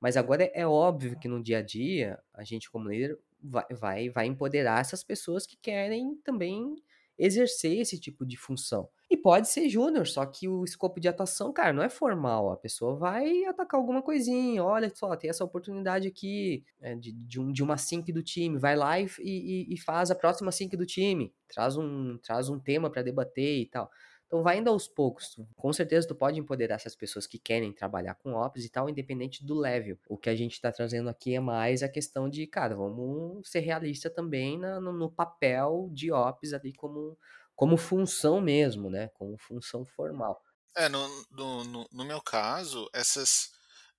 Mas 0.00 0.16
agora 0.16 0.50
é 0.54 0.66
óbvio 0.66 1.18
que 1.18 1.28
no 1.28 1.42
dia 1.42 1.58
a 1.58 1.62
dia, 1.62 2.18
a 2.34 2.44
gente 2.44 2.70
como 2.70 2.88
líder 2.90 3.18
vai 3.42 3.66
vai 3.70 4.10
vai 4.10 4.26
empoderar 4.26 4.80
essas 4.80 5.04
pessoas 5.04 5.46
que 5.46 5.56
querem 5.56 6.16
também 6.24 6.76
exercer 7.18 7.78
esse 7.80 7.98
tipo 8.00 8.26
de 8.26 8.36
função. 8.36 8.88
E 9.10 9.16
pode 9.16 9.48
ser 9.48 9.70
júnior, 9.70 10.06
só 10.06 10.26
que 10.26 10.46
o 10.48 10.62
escopo 10.64 11.00
de 11.00 11.08
atuação, 11.08 11.50
cara, 11.50 11.72
não 11.72 11.82
é 11.82 11.88
formal, 11.88 12.50
a 12.52 12.56
pessoa 12.58 12.94
vai 12.94 13.42
atacar 13.46 13.80
alguma 13.80 14.02
coisinha, 14.02 14.62
olha 14.62 14.90
só, 14.94 15.16
tem 15.16 15.30
essa 15.30 15.42
oportunidade 15.44 16.06
aqui, 16.06 16.62
eh, 16.82 16.94
de 16.94 17.12
de 17.12 17.40
um 17.40 17.50
de 17.50 17.62
uma 17.62 17.78
sync 17.78 18.12
do 18.12 18.22
time, 18.22 18.58
vai 18.58 18.76
lá 18.76 19.00
e 19.00 19.06
e 19.18 19.66
e 19.74 19.78
faz 19.78 20.10
a 20.10 20.14
próxima 20.14 20.52
sync 20.52 20.76
do 20.76 20.84
time, 20.84 21.32
traz 21.48 21.76
um 21.78 22.18
traz 22.18 22.50
um 22.50 22.58
tema 22.60 22.90
pra 22.90 23.00
debater 23.02 23.60
e 23.62 23.66
tal. 23.66 23.90
Então 24.26 24.42
vai 24.42 24.58
indo 24.58 24.68
aos 24.68 24.86
poucos, 24.86 25.36
com 25.56 25.72
certeza 25.72 26.06
tu 26.06 26.14
pode 26.14 26.38
empoderar 26.38 26.74
essas 26.74 26.94
pessoas 26.94 27.26
que 27.26 27.38
querem 27.38 27.72
trabalhar 27.72 28.14
com 28.16 28.34
ops 28.34 28.62
e 28.62 28.68
tal, 28.70 28.86
independente 28.90 29.42
do 29.42 29.54
level. 29.58 29.96
O 30.06 30.18
que 30.18 30.28
a 30.28 30.36
gente 30.36 30.60
tá 30.60 30.70
trazendo 30.70 31.08
aqui 31.08 31.34
é 31.34 31.40
mais 31.40 31.82
a 31.82 31.88
questão 31.88 32.28
de, 32.28 32.46
cara, 32.46 32.76
vamos 32.76 33.48
ser 33.50 33.60
realista 33.60 34.10
também 34.10 34.58
na 34.58 34.78
no 34.82 34.92
no 34.92 35.10
papel 35.10 35.88
de 35.92 36.12
ops 36.12 36.52
ali 36.52 36.74
como 36.74 37.16
como 37.58 37.76
função 37.76 38.40
mesmo, 38.40 38.88
né, 38.90 39.10
como 39.10 39.36
função 39.38 39.84
formal. 39.84 40.40
É, 40.76 40.88
no 40.88 41.08
no 41.30 41.88
no 41.92 42.04
meu 42.04 42.20
caso, 42.22 42.88
essas 42.92 43.50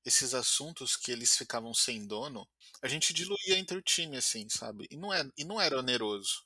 esses 0.06 0.34
assuntos 0.34 0.96
que 0.96 1.12
eles 1.12 1.36
ficavam 1.38 1.74
sem 1.74 2.06
dono, 2.08 2.48
a 2.82 2.88
gente 2.88 3.14
diluía 3.14 3.58
entre 3.60 3.78
o 3.78 3.82
time, 3.82 4.18
assim, 4.18 4.48
sabe, 4.50 4.88
e 4.90 4.96
não 4.98 5.14
é 5.14 5.24
e 5.38 5.44
não 5.44 5.60
era 5.60 5.78
oneroso. 5.78 6.44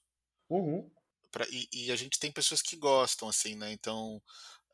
Uhum. 0.49 0.91
Pra 1.31 1.45
e 1.49 1.67
e 1.73 1.91
a 1.91 1.95
gente 1.95 2.19
tem 2.19 2.31
pessoas 2.31 2.61
que 2.61 2.75
gostam, 2.77 3.27
assim, 3.27 3.55
né, 3.55 3.71
então, 3.71 4.21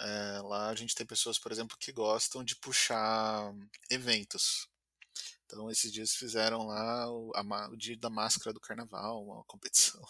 eh, 0.02 0.42
lá 0.44 0.70
a 0.70 0.76
gente 0.76 0.96
tem 0.96 1.06
pessoas, 1.06 1.40
por 1.40 1.52
exemplo, 1.52 1.78
que 1.80 1.92
gostam 1.94 2.44
de 2.44 2.56
puxar 2.58 3.54
eventos. 3.92 4.68
Então 5.46 5.70
esses 5.72 5.92
dias 5.94 6.14
fizeram 6.16 6.68
lá 6.68 7.10
o 7.12 7.32
a 7.36 7.70
o 7.72 7.78
dia 7.78 7.98
da 7.98 8.10
máscara 8.10 8.54
do 8.54 8.60
carnaval, 8.62 9.24
uma 9.26 9.44
competição. 9.46 10.02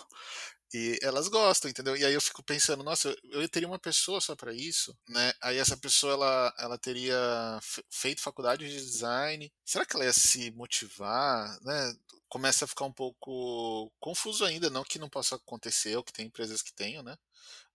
E 0.74 1.00
elas 1.02 1.28
gostam, 1.28 1.70
entendeu. 1.70 1.96
E 1.98 2.06
aí 2.06 2.14
eu 2.14 2.22
fico 2.22 2.44
pensando: 2.44 2.84
"Nossa, 2.84 3.10
eu 3.24 3.42
eu 3.42 3.50
teria 3.50 3.68
uma 3.68 3.80
pessoa 3.80 4.22
só 4.22 4.36
pra 4.36 4.54
isso", 4.54 4.96
né, 5.08 5.34
aí 5.42 5.58
essa 5.58 5.76
pessoa 5.78 6.14
ela 6.14 6.54
ela 6.60 6.78
teria 6.78 7.18
fe 7.62 7.84
feito 7.92 8.22
faculdade 8.22 8.68
de 8.70 8.76
design, 8.76 9.52
será 9.66 9.86
que 9.86 9.96
ela 9.96 10.06
ia 10.06 10.14
se 10.14 10.52
motivar, 10.52 11.58
né. 11.64 11.94
Começa 12.30 12.66
a 12.66 12.68
ficar 12.68 12.86
um 12.86 12.94
pouco 12.94 13.92
confuso 14.00 14.46
ainda, 14.46 14.70
não 14.70 14.84
que 14.84 15.00
não 15.00 15.10
possa 15.10 15.36
acontecer 15.36 15.96
ou 15.98 16.04
que 16.04 16.14
tem 16.14 16.28
empresas 16.28 16.62
que 16.62 16.72
tenham, 16.74 17.02
né, 17.04 17.18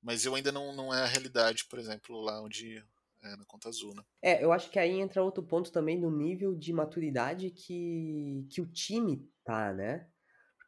mas 0.02 0.24
eu 0.26 0.34
ainda 0.34 0.52
não 0.52 0.74
não 0.74 0.94
é 0.94 1.02
a 1.02 1.06
realidade, 1.06 1.66
por 1.66 1.78
exemplo, 1.78 2.20
lá 2.22 2.42
onde 2.42 2.78
é 3.22 3.36
na 3.36 3.44
Conta 3.46 3.68
Azul, 3.70 3.94
né. 3.94 4.04
É, 4.22 4.42
eu 4.42 4.52
acho 4.52 4.70
que 4.70 4.78
aí 4.78 4.92
entra 5.00 5.22
outro 5.22 5.42
ponto 5.42 5.70
também 5.70 5.98
no 6.00 6.10
nível 6.10 6.54
de 6.54 6.72
maturidade 6.72 7.50
que 7.50 8.46
que 8.50 8.60
o 8.60 8.66
time 8.66 9.28
tá, 9.44 9.72
né. 9.72 10.08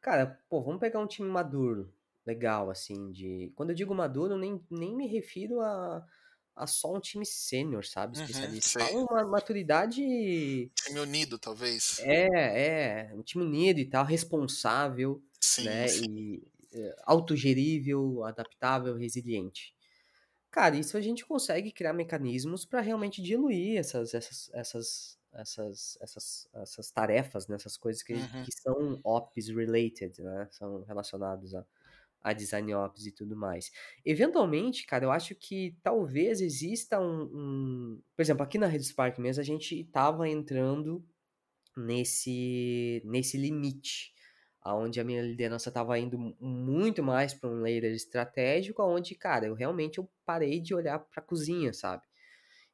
Cara, 0.01 0.41
pô, 0.49 0.63
vamos 0.63 0.79
pegar 0.81 0.99
um 1.01 1.07
time 1.07 1.29
maduro, 1.29 1.93
legal, 2.27 2.69
assim, 2.71 3.11
de 3.11 3.51
quando 3.55 3.71
eu 3.71 3.75
digo 3.77 3.95
maduro, 3.95 4.37
nem 4.37 4.63
nem 4.71 4.95
me 4.97 5.07
refiro 5.07 5.61
a 5.61 6.05
a 6.55 6.67
só 6.67 6.93
um 6.95 6.99
time 7.01 7.25
sênior, 7.25 7.85
sabe, 7.85 8.15
Uhum, 8.15 8.15
especialista. 8.15 8.69
Falo 8.77 9.05
uma 9.09 9.25
maturidade 9.25 10.01
Time 10.75 10.99
unido, 11.01 11.37
talvez. 11.37 11.99
É, 11.99 13.09
é, 13.09 13.15
um 13.15 13.23
time 13.23 13.43
unido 13.43 13.79
e 13.79 13.89
tal, 13.89 14.05
responsável, 14.05 15.23
Sim, 15.41 15.87
né, 15.87 15.87
sim. 15.87 15.97
e, 15.97 16.43
eh, 16.71 16.95
autogerível, 17.05 18.23
adaptável, 18.23 18.95
resiliente. 18.95 19.75
Cara, 20.51 20.77
isso 20.77 20.97
a 20.97 21.01
gente 21.01 21.25
consegue 21.25 21.71
criar 21.73 21.93
mecanismos 21.93 22.65
pra 22.65 22.81
realmente 22.81 23.21
diluir 23.21 23.77
essas 23.79 24.13
essas 24.15 24.49
essas 24.53 25.19
essas 25.33 25.97
essas 26.01 26.49
essas 26.55 26.91
tarefas, 26.91 27.47
né, 27.47 27.55
essas 27.57 27.77
coisas 27.77 28.03
que 28.03 28.23
Uhum. 28.23 28.43
que 28.43 28.51
são 28.53 28.99
ops 29.05 29.49
related, 29.49 30.21
né, 30.23 30.47
são 30.51 30.83
relacionados 30.83 31.55
a 31.55 31.65
a 32.23 32.33
design 32.33 32.73
ops 32.73 33.05
e 33.05 33.11
tudo 33.13 33.35
mais. 33.37 33.71
Eventualmente, 34.05 34.85
cara, 34.85 35.05
eu 35.05 35.11
acho 35.11 35.35
que 35.35 35.77
talvez 35.83 36.41
exista 36.41 36.99
um 36.99 37.23
um 37.33 38.01
por 38.15 38.21
exemplo, 38.21 38.43
aqui 38.43 38.57
na 38.57 38.67
Redespark 38.67 39.19
mesmo, 39.19 39.41
a 39.41 39.45
gente 39.45 39.79
estava 39.81 40.27
entrando 40.29 41.05
nesse 41.77 43.01
nesse 43.05 43.37
limite, 43.37 44.13
aonde 44.61 44.99
a 44.99 45.03
minha 45.05 45.21
liderança 45.21 45.69
estava 45.69 45.97
indo 45.99 46.17
mu 46.19 46.35
muito 46.41 47.03
mais 47.03 47.33
pra 47.33 47.49
um 47.49 47.61
layer 47.61 47.85
estratégico, 47.85 48.81
aonde, 48.81 49.15
cara, 49.15 49.47
eu 49.47 49.53
realmente 49.55 49.99
eu 49.99 50.09
parei 50.25 50.59
de 50.61 50.73
olhar 50.75 50.99
pra 50.99 51.21
cozinha, 51.23 51.73
sabe. 51.73 52.03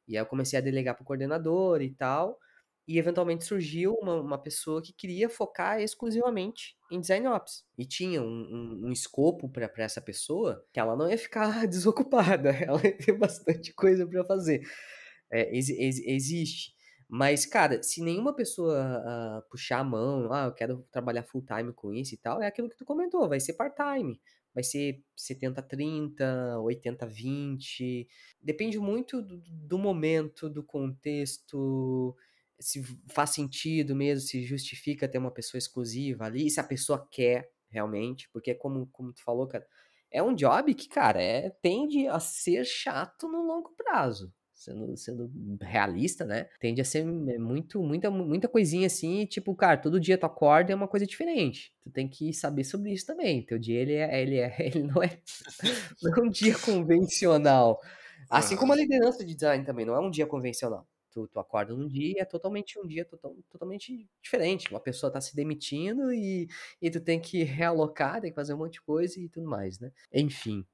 E 0.08 0.16
aí 0.16 0.22
eu 0.22 0.26
comecei 0.26 0.58
a 0.58 0.62
delegar 0.62 0.94
para 0.96 1.02
o 1.02 1.06
coordenador 1.06 1.82
e 1.82 1.90
tal, 1.94 2.38
e 2.86 2.98
eventualmente 2.98 3.44
surgiu 3.44 3.94
uma 4.00 4.20
uma 4.20 4.38
pessoa 4.42 4.82
que 4.82 4.92
queria 4.92 5.28
focar 5.30 5.80
exclusivamente 5.80 6.76
em 6.90 7.00
design 7.00 7.26
ops, 7.28 7.64
e 7.78 7.86
tinha 7.86 8.22
um 8.22 8.26
um 8.28 8.88
um 8.88 8.92
escopo 8.92 9.48
pra 9.48 9.70
essa 9.78 10.00
pessoa, 10.02 10.64
que 10.72 10.80
ela 10.80 10.96
não 10.96 11.10
ia 11.10 11.18
ficar 11.18 11.66
desocupada, 11.68 12.50
ela 12.62 12.80
ia 12.84 12.96
ter 12.96 13.12
bastante 13.18 13.72
coisa 13.74 14.06
pra 14.06 14.24
fazer. 14.24 14.62
É, 15.30 15.56
exi 15.56 15.74
exi 15.82 16.04
existe. 16.10 16.74
Mas, 17.08 17.46
cara, 17.46 17.82
se 17.82 18.02
nenhuma 18.02 18.34
pessoa, 18.34 18.78
ah, 18.80 19.42
puxar 19.50 19.80
a 19.80 19.84
mão, 19.84 20.32
"Ah, 20.32 20.46
eu 20.46 20.54
quero 20.54 20.86
trabalhar 20.90 21.22
full 21.24 21.44
time 21.44 21.72
com 21.72 21.92
isso 21.92 22.14
e 22.14 22.18
tal", 22.18 22.42
é 22.42 22.46
aquilo 22.46 22.68
que 22.70 22.76
tu 22.76 22.84
comentou, 22.84 23.28
vai 23.28 23.40
ser 23.40 23.54
part-time, 23.54 24.20
vai 24.54 24.64
ser 24.64 25.02
70/30, 25.16 26.58
80/20, 26.60 28.08
depende 28.42 28.78
muito 28.78 29.22
do 29.22 29.38
do 29.46 29.78
momento, 29.78 30.48
do 30.50 30.64
contexto, 30.64 32.16
se 32.60 32.82
faz 33.10 33.30
sentido 33.30 33.94
mesmo, 33.94 34.26
se 34.26 34.42
justifica 34.44 35.08
ter 35.08 35.18
uma 35.18 35.30
pessoa 35.30 35.58
exclusiva 35.58 36.24
ali, 36.24 36.50
se 36.50 36.60
a 36.60 36.64
pessoa 36.64 37.06
quer 37.10 37.50
realmente, 37.68 38.28
porque 38.32 38.54
como 38.54 38.86
como 38.92 39.12
tu 39.12 39.22
falou, 39.22 39.46
cara, 39.48 39.66
é 40.10 40.22
um 40.22 40.34
job 40.34 40.72
que, 40.74 40.88
cara, 40.88 41.20
eh, 41.22 41.50
tende 41.60 42.06
a 42.06 42.20
ser 42.20 42.64
chato 42.64 43.28
no 43.28 43.42
longo 43.42 43.70
prazo, 43.76 44.32
sendo 44.52 44.96
sendo 44.96 45.30
realista, 45.60 46.24
né, 46.24 46.48
tende 46.60 46.80
a 46.80 46.84
ser 46.84 47.04
muito 47.04 47.82
muita 47.82 48.10
muita 48.10 48.48
coisinha 48.48 48.86
assim, 48.86 49.26
tipo, 49.26 49.54
cara, 49.56 49.76
todo 49.76 50.00
dia 50.00 50.16
tu 50.16 50.24
acorda 50.26 50.72
é 50.72 50.76
uma 50.76 50.88
coisa 50.88 51.06
diferente, 51.06 51.72
tu 51.82 51.90
tem 51.90 52.08
que 52.08 52.32
saber 52.32 52.64
sobre 52.64 52.92
isso 52.92 53.06
também, 53.06 53.44
teu 53.44 53.58
dia 53.58 53.80
ele 53.80 53.94
é 53.94 54.22
ele 54.22 54.38
é 54.38 54.56
ele 54.60 54.82
não 54.84 55.02
é 55.02 55.18
não 56.02 56.14
é 56.14 56.20
um 56.22 56.30
dia 56.30 56.56
convencional, 56.58 57.80
assim 58.30 58.56
como 58.56 58.72
a 58.72 58.76
liderança 58.76 59.24
de 59.24 59.34
design 59.34 59.64
também, 59.64 59.84
não 59.84 59.94
é 59.94 60.00
um 60.00 60.10
dia 60.10 60.26
convencional. 60.26 60.86
Tu 61.14 61.28
tu 61.28 61.38
acorda 61.40 61.74
num 61.74 61.86
dia 61.88 62.14
e 62.16 62.20
é 62.20 62.24
totalmente 62.24 62.78
um 62.78 62.86
dia 62.86 63.04
total 63.04 63.36
totalmente 63.48 64.08
diferente, 64.22 64.68
uma 64.70 64.80
pessoa 64.80 65.12
tá 65.12 65.20
se 65.20 65.36
demitindo 65.36 66.12
e 66.12 66.48
e 66.82 66.90
tu 66.90 67.00
tem 67.00 67.20
que 67.20 67.42
realocar, 67.44 68.20
tem 68.20 68.30
que 68.30 68.34
fazer 68.36 68.54
um 68.54 68.58
monte 68.58 68.74
de 68.74 68.82
coisa 68.82 69.20
e 69.20 69.28
tudo 69.28 69.48
mais, 69.48 69.78
né. 69.80 69.92
Enfim, 70.12 70.66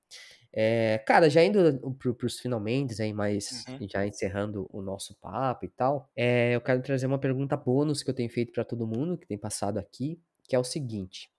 eh, 0.52 0.98
cara, 1.06 1.30
já 1.30 1.42
indo 1.44 1.58
para 1.98 2.10
o 2.10 2.14
para 2.14 2.26
os 2.26 2.40
finalmentes 2.40 3.00
aí, 3.00 3.12
mas 3.12 3.68
Uhum. 3.68 3.84
já 3.90 4.06
encerrando 4.06 4.68
o 4.72 4.82
nosso 4.82 5.16
papo 5.20 5.64
e 5.64 5.68
tal, 5.68 6.10
eh, 6.16 6.54
eu 6.54 6.60
quero 6.60 6.82
trazer 6.82 7.06
uma 7.06 7.18
pergunta 7.20 7.56
bônus 7.56 8.02
que 8.02 8.10
eu 8.10 8.14
tenho 8.14 8.30
feito 8.30 8.52
pra 8.52 8.64
todo 8.64 8.86
mundo 8.86 9.18
que 9.18 9.26
tem 9.26 9.38
passado 9.38 9.78
aqui, 9.78 10.20
que 10.48 10.56
é 10.56 10.58
o 10.58 10.64
seguinte, 10.64 11.30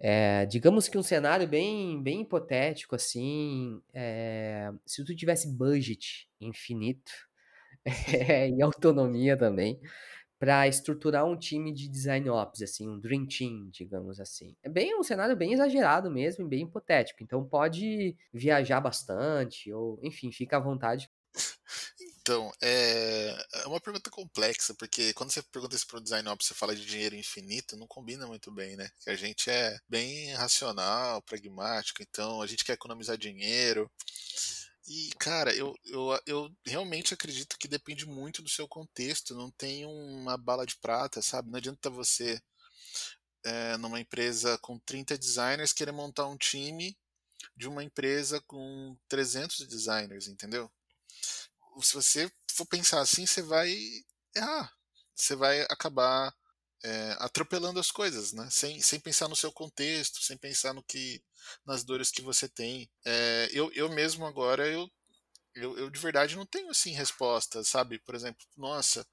eh, 0.00 0.46
digamos 0.46 0.88
que 0.88 0.98
um 0.98 1.02
cenário 1.02 1.46
bem 1.48 2.02
bem 2.02 2.22
hipotético, 2.22 2.94
assim, 2.96 3.80
eh, 3.94 4.70
se 4.86 5.04
tu 5.04 5.14
tivesse 5.16 5.48
budget 5.56 6.28
infinito, 6.40 7.12
e 7.86 8.62
autonomia 8.62 9.36
também, 9.36 9.80
pra 10.38 10.68
estruturar 10.68 11.26
um 11.26 11.38
time 11.38 11.72
de 11.72 11.88
design 11.88 12.28
ops, 12.30 12.62
assim, 12.62 12.88
um 12.88 13.00
dream 13.00 13.26
team, 13.26 13.70
digamos 13.70 14.20
assim. 14.20 14.56
É 14.62 14.68
bem 14.68 14.98
um 14.98 15.02
cenário 15.02 15.36
bem 15.36 15.52
exagerado 15.54 16.10
mesmo 16.10 16.44
e 16.44 16.48
bem 16.48 16.64
hipotético, 16.64 17.22
então 17.22 17.44
pode 17.44 18.16
viajar 18.32 18.80
bastante 18.80 19.72
ou, 19.72 19.98
enfim, 20.02 20.32
fica 20.32 20.56
à 20.58 20.60
vontade. 20.60 21.10
Então, 22.20 22.52
eh, 22.62 23.36
é 23.54 23.66
uma 23.66 23.80
pergunta 23.80 24.10
complexa, 24.10 24.74
porque 24.74 25.12
quando 25.14 25.30
você 25.32 25.42
pergunta 25.42 25.74
isso 25.74 25.86
para 25.86 25.98
o 25.98 26.00
design 26.00 26.28
ops, 26.28 26.46
você 26.46 26.54
fala 26.54 26.74
de 26.76 26.84
dinheiro 26.84 27.16
infinito, 27.16 27.76
não 27.76 27.86
combina 27.86 28.26
muito 28.26 28.52
bem, 28.52 28.76
né, 28.76 28.88
que 29.00 29.10
a 29.10 29.16
gente 29.16 29.50
é 29.50 29.78
bem 29.88 30.32
racional, 30.34 31.20
pragmático, 31.22 32.02
então 32.02 32.40
a 32.40 32.46
gente 32.46 32.64
quer 32.64 32.74
economizar 32.74 33.16
dinheiro. 33.18 33.90
E, 34.88 35.10
cara, 35.20 35.54
eu 35.54 35.74
eu 35.84 36.18
eu 36.26 36.50
realmente 36.66 37.12
acredito 37.14 37.56
que 37.58 37.68
depende 37.68 38.06
muito 38.06 38.42
do 38.42 38.48
seu 38.48 38.66
contexto, 38.66 39.34
não 39.34 39.50
tem 39.50 39.84
uma 39.86 40.36
bala 40.36 40.64
de 40.66 40.76
prata, 40.78 41.20
sabe, 41.22 41.50
não 41.50 41.58
adianta 41.58 41.90
você, 41.90 42.40
eh, 43.44 43.76
numa 43.78 44.00
empresa 44.00 44.58
com 44.58 44.78
30 44.80 45.16
designers, 45.16 45.72
querer 45.72 45.92
montar 45.92 46.26
um 46.26 46.36
time 46.36 46.96
de 47.56 47.68
uma 47.68 47.84
empresa 47.84 48.40
com 48.46 48.96
300 49.08 49.66
designers, 49.68 50.28
entendeu? 50.28 50.70
Se 51.80 51.94
você 51.94 52.30
for 52.52 52.66
pensar 52.66 53.00
assim, 53.00 53.24
você 53.26 53.40
vai 53.42 53.72
errar, 54.34 54.72
você 55.14 55.36
vai 55.36 55.60
acabar, 55.70 56.34
eh, 56.84 57.16
atropelando 57.18 57.80
as 57.80 57.90
coisas, 57.90 58.32
né, 58.32 58.48
sem 58.50 58.80
sem 58.82 59.00
pensar 59.00 59.28
no 59.28 59.36
seu 59.36 59.52
contexto, 59.52 60.22
sem 60.22 60.36
pensar 60.38 60.72
no 60.74 60.82
que 60.82 61.22
nas 61.66 61.84
dores 61.84 62.10
que 62.10 62.22
você 62.22 62.48
tem. 62.48 62.90
Eh, 63.06 63.48
eu 63.52 63.70
eu 63.74 63.88
mesmo 63.90 64.26
agora 64.26 64.66
eu 64.68 64.90
eu 65.54 65.76
eu 65.78 65.90
de 65.90 65.98
verdade 66.00 66.36
não 66.36 66.46
tenho, 66.46 66.70
assim, 66.70 66.92
resposta, 66.92 67.64
sabe, 67.64 67.98
por 68.00 68.14
exemplo, 68.14 68.46
nossa, 68.56 69.06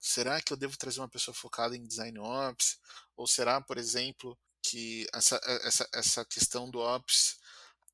será 0.00 0.40
que 0.42 0.52
eu 0.52 0.56
devo 0.56 0.76
trazer 0.78 1.00
uma 1.00 1.08
pessoa 1.08 1.34
focada 1.34 1.76
em 1.76 1.84
design 1.86 2.18
ops? 2.20 2.78
Ou 3.16 3.26
será, 3.26 3.60
por 3.60 3.78
exemplo, 3.78 4.38
que 4.62 5.06
essa 5.14 5.40
e 5.46 5.66
essa 5.68 5.88
essa 5.94 6.24
questão 6.24 6.70
do 6.70 6.80
ops, 6.80 7.38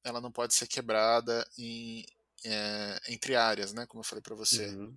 ela 0.04 0.20
não 0.20 0.32
pode 0.32 0.54
ser 0.54 0.66
quebrada 0.68 1.46
em, 1.58 2.04
eh, 2.44 3.00
entre 3.08 3.36
áreas, 3.36 3.72
né, 3.72 3.86
como 3.86 4.00
eu 4.02 4.04
falei 4.06 4.22
pra 4.22 4.34
você. 4.36 4.66
Uhum. 4.68 4.96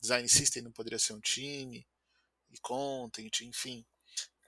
Design 0.00 0.28
system 0.28 0.62
não 0.64 0.72
poderia 0.72 0.98
ser 0.98 1.12
um 1.14 1.20
time, 1.20 1.86
e 2.50 2.58
content, 2.60 3.40
enfim. 3.42 3.84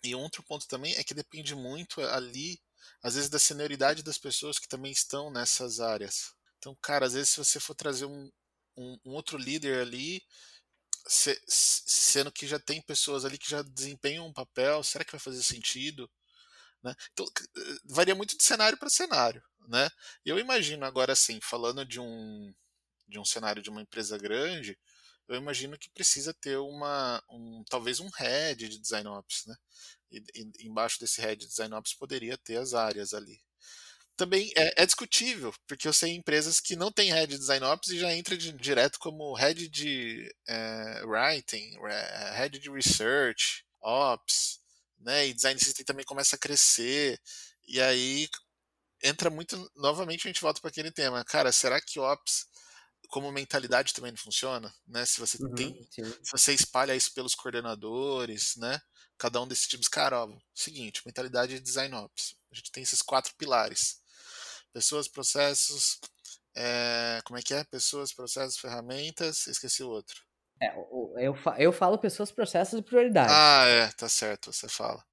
E 0.05 0.15
outro 0.15 0.43
ponto 0.45 0.67
também 0.69 0.95
é 0.97 1.05
que 1.05 1.15
depende 1.15 1.55
muito 1.55 2.01
ali, 2.03 2.61
às 3.03 3.15
vezes, 3.17 3.31
da 3.31 3.39
senioridade 3.39 4.03
das 4.03 4.19
pessoas 4.19 4.59
que 4.59 4.69
também 4.69 4.93
estão 4.93 5.31
nessas 5.31 5.81
áreas. 5.81 6.33
Então, 6.59 6.77
cara, 6.83 7.07
às 7.07 7.15
vezes 7.15 7.31
se 7.31 7.39
você 7.39 7.61
for 7.61 7.75
trazer 7.75 8.07
um 8.07 8.31
um 8.77 8.99
um 9.05 9.13
outro 9.15 9.39
líder 9.39 9.81
ali, 9.83 10.23
se 11.09 11.41
se 11.49 11.83
sendo 11.87 12.33
que 12.33 12.47
já 12.47 12.59
tem 12.59 12.83
pessoas 12.83 13.25
ali 13.25 13.39
que 13.39 13.51
já 13.51 13.63
desempenham 13.63 14.27
um 14.27 14.33
papel, 14.33 14.83
será 14.85 15.05
que 15.05 15.13
vai 15.13 15.21
fazer 15.21 15.43
sentido, 15.43 16.11
né. 16.83 16.95
Então, 17.13 17.27
eh, 17.59 17.79
varia 17.87 18.15
muito 18.15 18.37
de 18.39 18.45
cenário 18.45 18.79
pra 18.79 18.91
cenário, 18.91 19.43
né. 19.69 19.89
Eu 20.25 20.39
imagino 20.39 20.85
agora, 20.87 21.13
assim, 21.15 21.41
falando 21.43 21.85
de 21.87 22.01
um 22.01 22.55
de 23.09 23.19
um 23.21 23.25
cenário 23.25 23.63
de 23.63 23.71
uma 23.71 23.83
empresa 23.83 24.19
grande, 24.19 24.79
eu 25.31 25.37
imagino 25.37 25.79
que 25.79 25.91
precisa 25.91 26.35
ter 26.35 26.59
uma 26.59 27.23
um 27.31 27.65
talvez 27.71 28.01
um 28.01 28.11
head 28.19 28.69
de 28.69 28.79
design 28.81 29.09
ops, 29.09 29.47
né, 29.47 29.57
e 30.13 30.19
e 30.61 30.69
embaixo 30.69 30.99
desse 31.01 31.21
head 31.23 31.41
de 31.41 31.49
design 31.49 31.75
ops 31.75 31.95
poderia 31.95 32.39
ter 32.39 32.59
as 32.59 32.75
áreas 32.75 33.15
ali. 33.15 33.41
Também 34.17 34.53
é 34.57 34.83
é 34.83 34.87
discutível, 34.87 35.53
porque 35.69 35.89
eu 35.89 35.93
sei 35.95 36.13
empresas 36.15 36.61
que 36.61 36.77
não 36.77 36.93
têm 36.93 37.13
head 37.13 37.33
de 37.33 37.39
design 37.39 37.65
ops 37.67 37.91
e 37.91 37.99
já 38.01 38.13
entra 38.15 38.37
di 38.37 38.53
direto 38.53 38.99
como 39.01 39.35
head 39.35 39.69
de, 39.69 40.31
eh, 40.49 41.03
writing, 41.07 41.77
head 42.37 42.59
de 42.61 42.71
research, 42.71 43.65
ops, 43.83 44.61
né, 44.99 45.29
e 45.29 45.35
design 45.35 45.59
system 45.61 45.85
também 45.87 46.05
começa 46.07 46.37
a 46.37 46.39
crescer, 46.39 47.21
e 47.69 47.81
aí 47.81 48.29
entra 49.05 49.31
muito 49.31 49.57
novamente 49.77 50.27
a 50.29 50.31
gente 50.31 50.43
volta 50.43 50.61
pra 50.61 50.71
aquele 50.71 50.93
tema, 50.93 51.25
cara, 51.25 51.53
será 51.53 51.81
que 51.81 52.01
ops 52.01 52.47
como 53.11 53.33
mentalidade 53.33 53.95
também 53.95 54.13
não 54.13 54.19
funciona, 54.19 54.75
né, 54.87 55.05
se 55.07 55.21
você 55.21 55.39
tem 55.55 55.71
Uhum, 55.71 55.87
sim. 55.91 56.15
se 56.23 56.33
você 56.33 56.55
espalha 56.55 56.95
isso 56.97 57.13
pelos 57.15 57.35
coordenadores, 57.35 58.57
né, 58.57 58.81
cada 59.19 59.41
um 59.41 59.49
desses 59.49 59.67
times, 59.69 59.89
cara, 59.89 60.25
ó, 60.25 60.29
seguinte, 60.55 61.03
mentalidade 61.07 61.55
de 61.55 61.61
design 61.61 61.95
ops, 61.97 62.37
a 62.53 62.55
gente 62.57 62.73
tem 62.73 62.83
esses 62.83 63.03
4 63.03 63.35
pilares, 63.37 64.01
pessoas, 64.73 65.09
processos, 65.09 66.01
eh, 66.57 67.21
como 67.25 67.39
é 67.39 67.43
que 67.43 67.55
é? 67.55 67.65
Pessoas, 67.65 68.13
processos, 68.15 68.59
ferramentas, 68.59 69.47
esqueci 69.49 69.83
o 69.85 69.91
outro. 69.91 70.23
É, 70.63 70.69
eu 71.25 71.35
eu 71.59 71.73
falo 71.73 71.99
pessoas, 71.99 72.31
processos 72.33 72.79
e 72.79 72.83
prioridades. 72.83 73.43
Ah, 73.45 73.65
é, 73.67 73.89
tá 73.93 74.09
certo, 74.09 74.53
você 74.53 74.69
fala. 74.69 75.05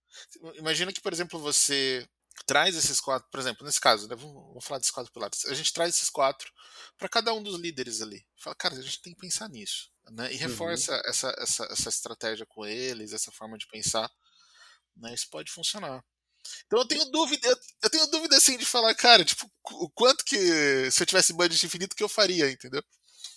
Imagina 0.55 0.91
que, 0.93 1.01
por 1.01 1.13
exemplo, 1.13 1.39
você 1.39 2.07
traz 2.45 2.75
esses 2.75 2.99
4 3.01 3.29
por 3.31 3.39
exemplo, 3.39 3.65
nesse 3.65 3.79
caso, 3.81 4.07
né, 4.07 4.15
vamos 4.15 4.35
vamos 4.47 4.65
falar 4.65 4.79
desses 4.79 4.91
4 4.91 5.11
pilares, 5.13 5.45
a 5.45 5.53
gente 5.53 5.73
traz 5.73 5.95
esses 5.95 6.09
4 6.09 6.51
pra 6.97 7.09
cada 7.09 7.33
um 7.33 7.41
dos 7.43 7.59
líderes 7.59 8.01
ali, 8.01 8.25
fala: 8.37 8.55
"Cara, 8.55 8.75
a 8.75 8.81
gente 8.81 9.01
tem 9.01 9.13
que 9.13 9.19
pensar 9.21 9.49
nisso", 9.49 9.89
né, 10.11 10.31
e 10.33 10.35
Uhum. 10.43 10.87
reforça 10.87 11.01
essa 11.05 11.33
essa 11.39 11.65
essa 11.71 11.89
estratégia 11.89 12.45
com 12.45 12.65
eles, 12.65 13.13
essa 13.13 13.31
forma 13.31 13.57
de 13.57 13.67
pensar, 13.67 14.09
né, 14.95 15.13
isso 15.13 15.29
pode 15.29 15.51
funcionar. 15.51 16.03
Então 16.67 16.79
eu 16.79 16.87
tenho 16.87 17.05
dúvida 17.11 17.49
eu 17.83 17.89
tenho 17.91 18.07
dúvida, 18.07 18.37
assim, 18.37 18.57
de 18.57 18.65
falar: 18.65 18.95
"Cara, 18.95 19.25
tipo, 19.25 19.49
o 19.71 19.89
quanto 19.91 20.25
que 20.25 20.89
se 20.91 21.03
eu 21.03 21.07
tivesse 21.07 21.33
budget 21.33 21.65
infinito, 21.65 21.95
que 21.95 22.03
eu 22.03 22.09
faria", 22.09 22.51
entendeu? 22.51 22.83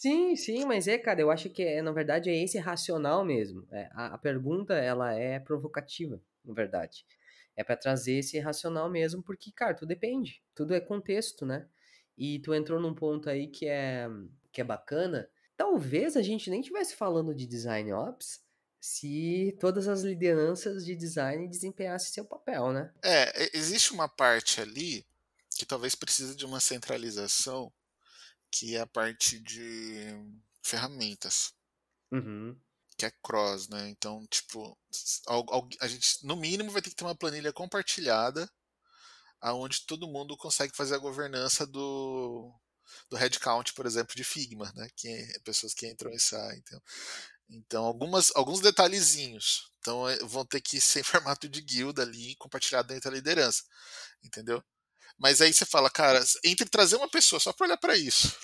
Sim, 0.01 0.35
sim, 0.37 0.65
mas 0.65 0.89
é, 0.89 0.99
cara, 0.99 1.21
eu 1.21 1.31
acho 1.31 1.51
que 1.51 1.63
é 1.63 1.83
na 1.83 1.93
verdade, 1.93 2.31
é 2.31 2.43
esse 2.43 2.59
racional 2.59 3.25
mesmo, 3.25 3.67
eh, 3.71 3.89
a 3.93 4.15
a 4.15 4.19
pergunta 4.19 4.75
ela 4.75 5.13
é 5.15 5.39
provocativa, 5.39 6.21
na 6.45 6.55
verdade. 6.55 7.05
É 7.57 7.65
pra 7.65 7.77
trazer 7.77 8.15
esse 8.15 8.39
racional 8.39 8.91
mesmo, 8.91 9.23
porque, 9.23 9.53
cara, 9.53 9.75
tudo 9.75 9.89
depende, 9.89 10.43
tudo 10.55 10.75
é 10.75 10.81
contexto, 10.81 11.45
né. 11.47 11.69
E 12.17 12.39
tu 12.41 12.55
entrou 12.55 12.81
num 12.81 12.95
ponto 12.95 13.29
aí 13.31 13.49
que 13.49 13.67
é 13.67 14.09
que 14.53 14.61
é 14.61 14.65
bacana, 14.65 15.31
talvez 15.57 16.17
a 16.17 16.23
gente 16.23 16.51
nem 16.51 16.61
estivesse 16.61 16.97
falando 16.97 17.35
de 17.35 17.47
design 17.47 17.93
ops, 17.93 18.41
se 18.81 19.57
todas 19.61 19.87
as 19.87 20.03
lideranças 20.03 20.85
de 20.85 20.97
design 20.97 21.47
desempenhasse 21.49 22.13
seu 22.13 22.25
papel, 22.25 22.73
né. 22.73 22.93
É, 23.03 23.57
existe 23.57 23.93
uma 23.93 24.09
parte 24.09 24.61
ali, 24.61 25.07
que 25.57 25.65
talvez 25.67 25.95
precise 25.95 26.35
de 26.35 26.45
uma 26.45 26.61
centralização, 26.61 27.73
que 28.51 28.77
é 28.77 28.81
a 28.81 28.87
parte 28.87 29.39
de 29.39 30.09
ferramentas. 30.63 31.55
Uhum. 32.13 32.61
Que 33.01 33.07
é 33.07 33.13
cross, 33.23 33.67
né? 33.69 33.89
Então, 33.89 34.27
tipo, 34.27 34.79
a 35.81 35.89
gente 35.89 36.27
no 36.27 36.37
mínimo 36.37 36.71
vai 36.71 36.83
ter 36.83 36.91
que 36.91 36.97
ter 36.97 37.05
uma 37.05 37.17
planilha 37.17 37.51
compartilhada 37.51 38.51
aonde 39.41 39.87
todo 39.87 40.07
mundo 40.07 40.37
consegue 40.37 40.77
fazer 40.77 40.97
a 40.97 40.99
governança 40.99 41.67
do, 41.67 42.53
do 43.09 43.17
headcount, 43.17 43.73
por 43.73 43.87
exemplo, 43.87 44.15
de 44.15 44.23
Figma, 44.23 44.71
né? 44.77 44.87
Que 44.95 45.09
é 45.09 45.39
pessoas 45.43 45.73
que 45.73 45.87
entram 45.89 46.13
e 46.13 46.21
saem. 46.21 46.59
Então, 46.59 46.83
então 47.49 47.85
algumas, 47.87 48.31
alguns 48.37 48.61
detalhezinhos. 48.61 49.73
Então 49.79 50.07
é, 50.07 50.19
vão 50.19 50.45
ter 50.45 50.61
que 50.61 50.79
ser 50.79 51.01
em 51.01 51.03
formato 51.03 51.49
de 51.49 51.63
guilda 51.63 52.03
ali, 52.03 52.37
compartilhado 52.37 52.89
dentro 52.89 53.11
da 53.11 53.17
liderança. 53.17 53.65
Entendeu? 54.23 54.63
Mas 55.19 55.41
aí 55.41 55.55
você 55.55 55.65
fala, 55.65 55.89
cara, 55.91 56.23
entre 56.45 56.69
trazer 56.69 56.97
uma 56.97 57.09
pessoa 57.09 57.41
só 57.41 57.51
para 57.53 57.67
olhar 57.67 57.79
para 57.79 57.97
isso 57.97 58.37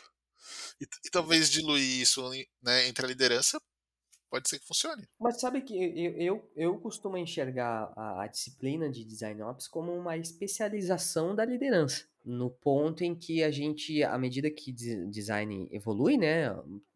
e, 0.81 0.85
e, 1.05 1.11
talvez 1.11 1.51
diluir 1.51 2.01
isso 2.01 2.23
né, 2.63 2.89
entre 2.89 3.05
a 3.05 3.09
liderança, 3.09 3.61
pode 4.31 4.49
ser 4.49 4.59
que 4.59 4.67
funcione. 4.67 5.09
Mas 5.19 5.41
sabe 5.41 5.61
que 5.61 5.75
eu, 5.75 6.13
eu, 6.17 6.53
eu 6.57 6.79
costumo 6.79 7.17
enxergar 7.17 7.93
a, 7.97 8.23
a, 8.23 8.27
disciplina 8.27 8.91
de 8.91 9.05
Design 9.05 9.43
Ops 9.43 9.69
como 9.69 9.93
uma 9.93 10.17
especialização 10.17 11.35
da 11.35 11.45
liderança. 11.45 12.05
No 12.25 12.51
ponto 12.51 13.05
em 13.05 13.15
que 13.15 13.43
a 13.43 13.51
gente, 13.51 14.03
à 14.03 14.19
medida 14.19 14.51
que 14.51 14.73
design 14.73 15.69
evolui, 15.71 16.17
né? 16.17 16.51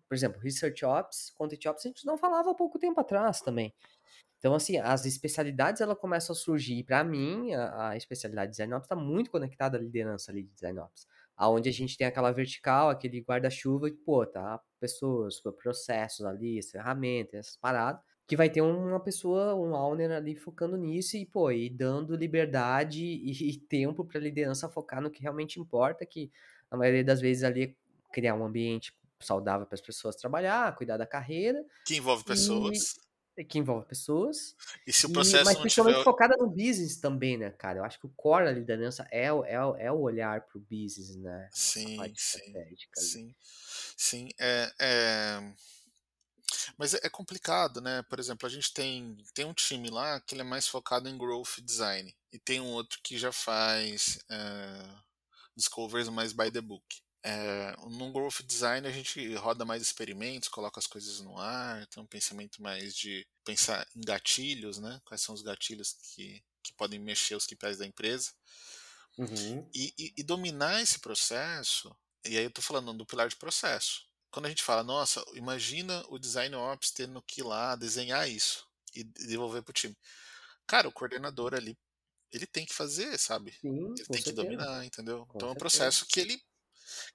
Por 0.09 0.15
exemplo, 0.15 0.41
Research 0.41 0.85
Ops, 0.85 1.31
Content 1.31 1.65
Ops, 1.67 1.87
a 1.87 1.89
gente 1.89 2.05
não 2.05 2.19
falava 2.19 2.51
há 2.51 2.55
pouco 2.55 2.79
tempo 2.79 3.01
atrás 3.01 3.41
também. 3.41 3.73
Então, 4.39 4.55
assim, 4.55 4.79
as 4.79 5.07
especialidades 5.07 5.81
ela 5.81 5.95
começam 5.95 6.35
a 6.35 6.37
surgir. 6.37 6.83
Para 6.83 7.05
mim, 7.05 7.55
a, 7.55 7.91
a, 7.91 7.97
especialidade 7.97 8.51
de 8.51 8.57
Design 8.57 8.75
Ops 8.75 8.87
está 8.87 8.97
muito 8.97 9.31
conectada 9.31 9.79
à 9.79 9.81
liderança 9.81 10.33
ali 10.33 10.43
de 10.43 10.53
Design 10.53 10.81
Ops 10.81 11.07
aonde 11.41 11.71
a 11.71 11.73
gente 11.73 11.97
tem 11.97 12.07
aquela 12.07 12.31
vertical, 12.33 12.91
aquele 12.91 13.23
guarda-chuva, 13.23 13.91
que, 13.91 13.97
pô, 13.97 14.27
tá, 14.27 14.61
pessoas, 14.79 15.41
processos 15.41 16.27
ali, 16.27 16.63
ferramentas, 16.63 17.41
essas 17.41 17.57
paradas, 17.57 18.03
que 18.29 18.37
vai 18.37 18.51
ter 18.51 18.61
uma 18.61 19.01
pessoa, 19.01 19.55
um 19.55 19.73
owner 19.75 20.11
ali 20.11 20.37
focando 20.37 20.77
nisso 20.77 21.17
e, 21.17 21.25
pô, 21.25 21.51
e 21.51 21.71
dando 21.71 22.15
liberdade 22.15 23.01
e, 23.25 23.31
e 23.49 23.57
tempo 23.59 24.05
para 24.05 24.19
a 24.19 24.23
liderança 24.23 24.69
focar 24.69 25.01
no 25.01 25.11
que 25.11 25.23
realmente 25.23 25.59
importa, 25.59 26.05
que 26.05 26.31
na 26.71 26.77
maioria 26.77 27.03
das 27.03 27.23
vezes 27.23 27.43
ali 27.43 27.63
é 27.63 27.75
criar 28.13 28.35
um 28.35 28.45
ambiente 28.45 28.95
saudável 29.19 29.67
para 29.67 29.77
as 29.77 29.81
pessoas 29.81 30.17
trabalhar, 30.17 30.77
cuidar 30.77 30.99
da 30.99 31.07
carreira. 31.07 31.65
Que 31.87 31.97
envolve 31.97 32.23
pessoas 32.23 33.01
que 33.45 33.59
envolve 33.59 33.87
pessoas. 33.87 34.55
E 34.87 34.93
se 34.93 35.07
o 35.07 35.13
processo 35.13 35.43
e, 35.43 35.45
mas 35.45 35.59
principalmente 35.59 35.95
tiver... 35.95 36.05
focada 36.05 36.37
no 36.37 36.49
business 36.49 36.97
também, 36.97 37.37
né, 37.37 37.51
cara? 37.51 37.79
Eu 37.79 37.85
acho 37.85 37.99
que 37.99 38.07
o 38.07 38.13
core 38.17 38.45
da 38.45 38.53
liderança 38.53 39.07
é, 39.11 39.33
o, 39.33 39.45
é, 39.45 39.65
o, 39.65 39.77
é 39.77 39.93
o 39.93 40.01
olhar 40.01 40.43
pro 40.43 40.61
business, 40.61 41.17
né? 41.17 41.49
Sim, 41.53 41.99
sim, 42.17 42.55
sim. 42.95 43.35
Sim, 43.97 44.29
é, 44.39 44.73
é... 44.81 45.53
Mas 46.77 46.95
é, 46.95 47.01
é 47.03 47.09
complicado, 47.09 47.81
né? 47.81 48.03
Por 48.09 48.19
exemplo, 48.19 48.47
a 48.47 48.51
gente 48.51 48.73
tem, 48.73 49.17
tem 49.35 49.45
um 49.45 49.55
time 49.55 49.91
lá 49.91 50.21
que 50.21 50.35
ele 50.35 50.43
é 50.43 50.45
mais 50.45 50.67
focado 50.67 51.09
em 51.09 51.19
growth 51.19 51.61
design. 51.63 52.15
E 52.33 52.39
tem 52.39 52.61
um 52.61 52.73
outro 52.73 52.99
que 53.03 53.19
já 53.19 53.33
faz 53.33 54.19
é... 54.31 54.89
discovers 55.57 56.09
mais 56.09 56.33
by 56.33 56.51
the 56.51 56.61
book. 56.61 56.85
É, 57.23 57.77
no 57.89 58.11
Growth 58.13 58.41
Design 58.47 58.87
a 58.87 58.91
gente 58.91 59.35
roda 59.35 59.65
mais 59.65 59.83
experimentos, 59.83 60.49
coloca 60.49 60.81
as 60.81 60.87
coisas 60.87 61.21
no 61.21 61.37
ar, 61.37 61.87
tem 61.89 62.03
um 62.03 62.07
pensamento 62.07 62.63
mais 62.63 62.95
de 62.95 63.27
pensar 63.45 63.87
em 63.95 64.01
gatilhos, 64.01 64.79
né? 64.79 65.01
Quais 65.05 65.21
são 65.21 65.35
os 65.35 65.43
gatilhos 65.43 65.93
que, 65.93 66.43
que 66.63 66.73
podem 66.73 66.99
mexer 66.99 67.35
os 67.35 67.47
KPIs 67.47 67.79
da 67.79 67.87
empresa. 67.87 68.33
Uhum. 69.19 69.69
E, 69.75 69.93
e, 69.99 70.15
e, 70.17 70.23
dominar 70.23 70.81
esse 70.81 70.99
processo, 70.99 71.95
e 72.25 72.39
aí 72.39 72.45
eu 72.45 72.49
estou 72.49 72.65
falando 72.65 72.93
do 72.95 73.05
pilar 73.05 73.29
de 73.29 73.37
processo. 73.37 74.07
Quando 74.31 74.47
a 74.47 74.49
gente 74.49 74.63
fala, 74.63 74.83
nossa, 74.83 75.23
imagina 75.35 76.03
o 76.09 76.19
Design 76.19 76.55
Ops 76.55 76.91
tendo 76.93 77.21
que 77.23 77.41
ir 77.41 77.45
lá 77.45 77.77
desenhar 77.77 78.31
isso 78.31 78.67
e 78.95 79.05
devolver 79.05 79.63
para 79.63 79.71
o 79.71 79.75
time. 79.75 79.97
Cara, 80.67 80.89
o 80.89 80.93
coordenador 80.93 81.53
ali, 81.55 81.77
ele 82.33 82.47
tem 82.47 82.65
que 82.65 82.73
fazer, 82.73 83.19
sabe? 83.19 83.53
Sim, 83.61 83.69
ele 83.69 83.95
tem 83.95 84.23
certeza. 84.23 84.25
que 84.25 84.33
dominar, 84.33 84.85
entendeu? 84.87 85.27
Com 85.27 85.37
então 85.37 85.49
é 85.49 85.53
um 85.53 85.55
certeza. 85.55 85.59
processo 85.59 86.07
que 86.07 86.21
ele 86.21 86.41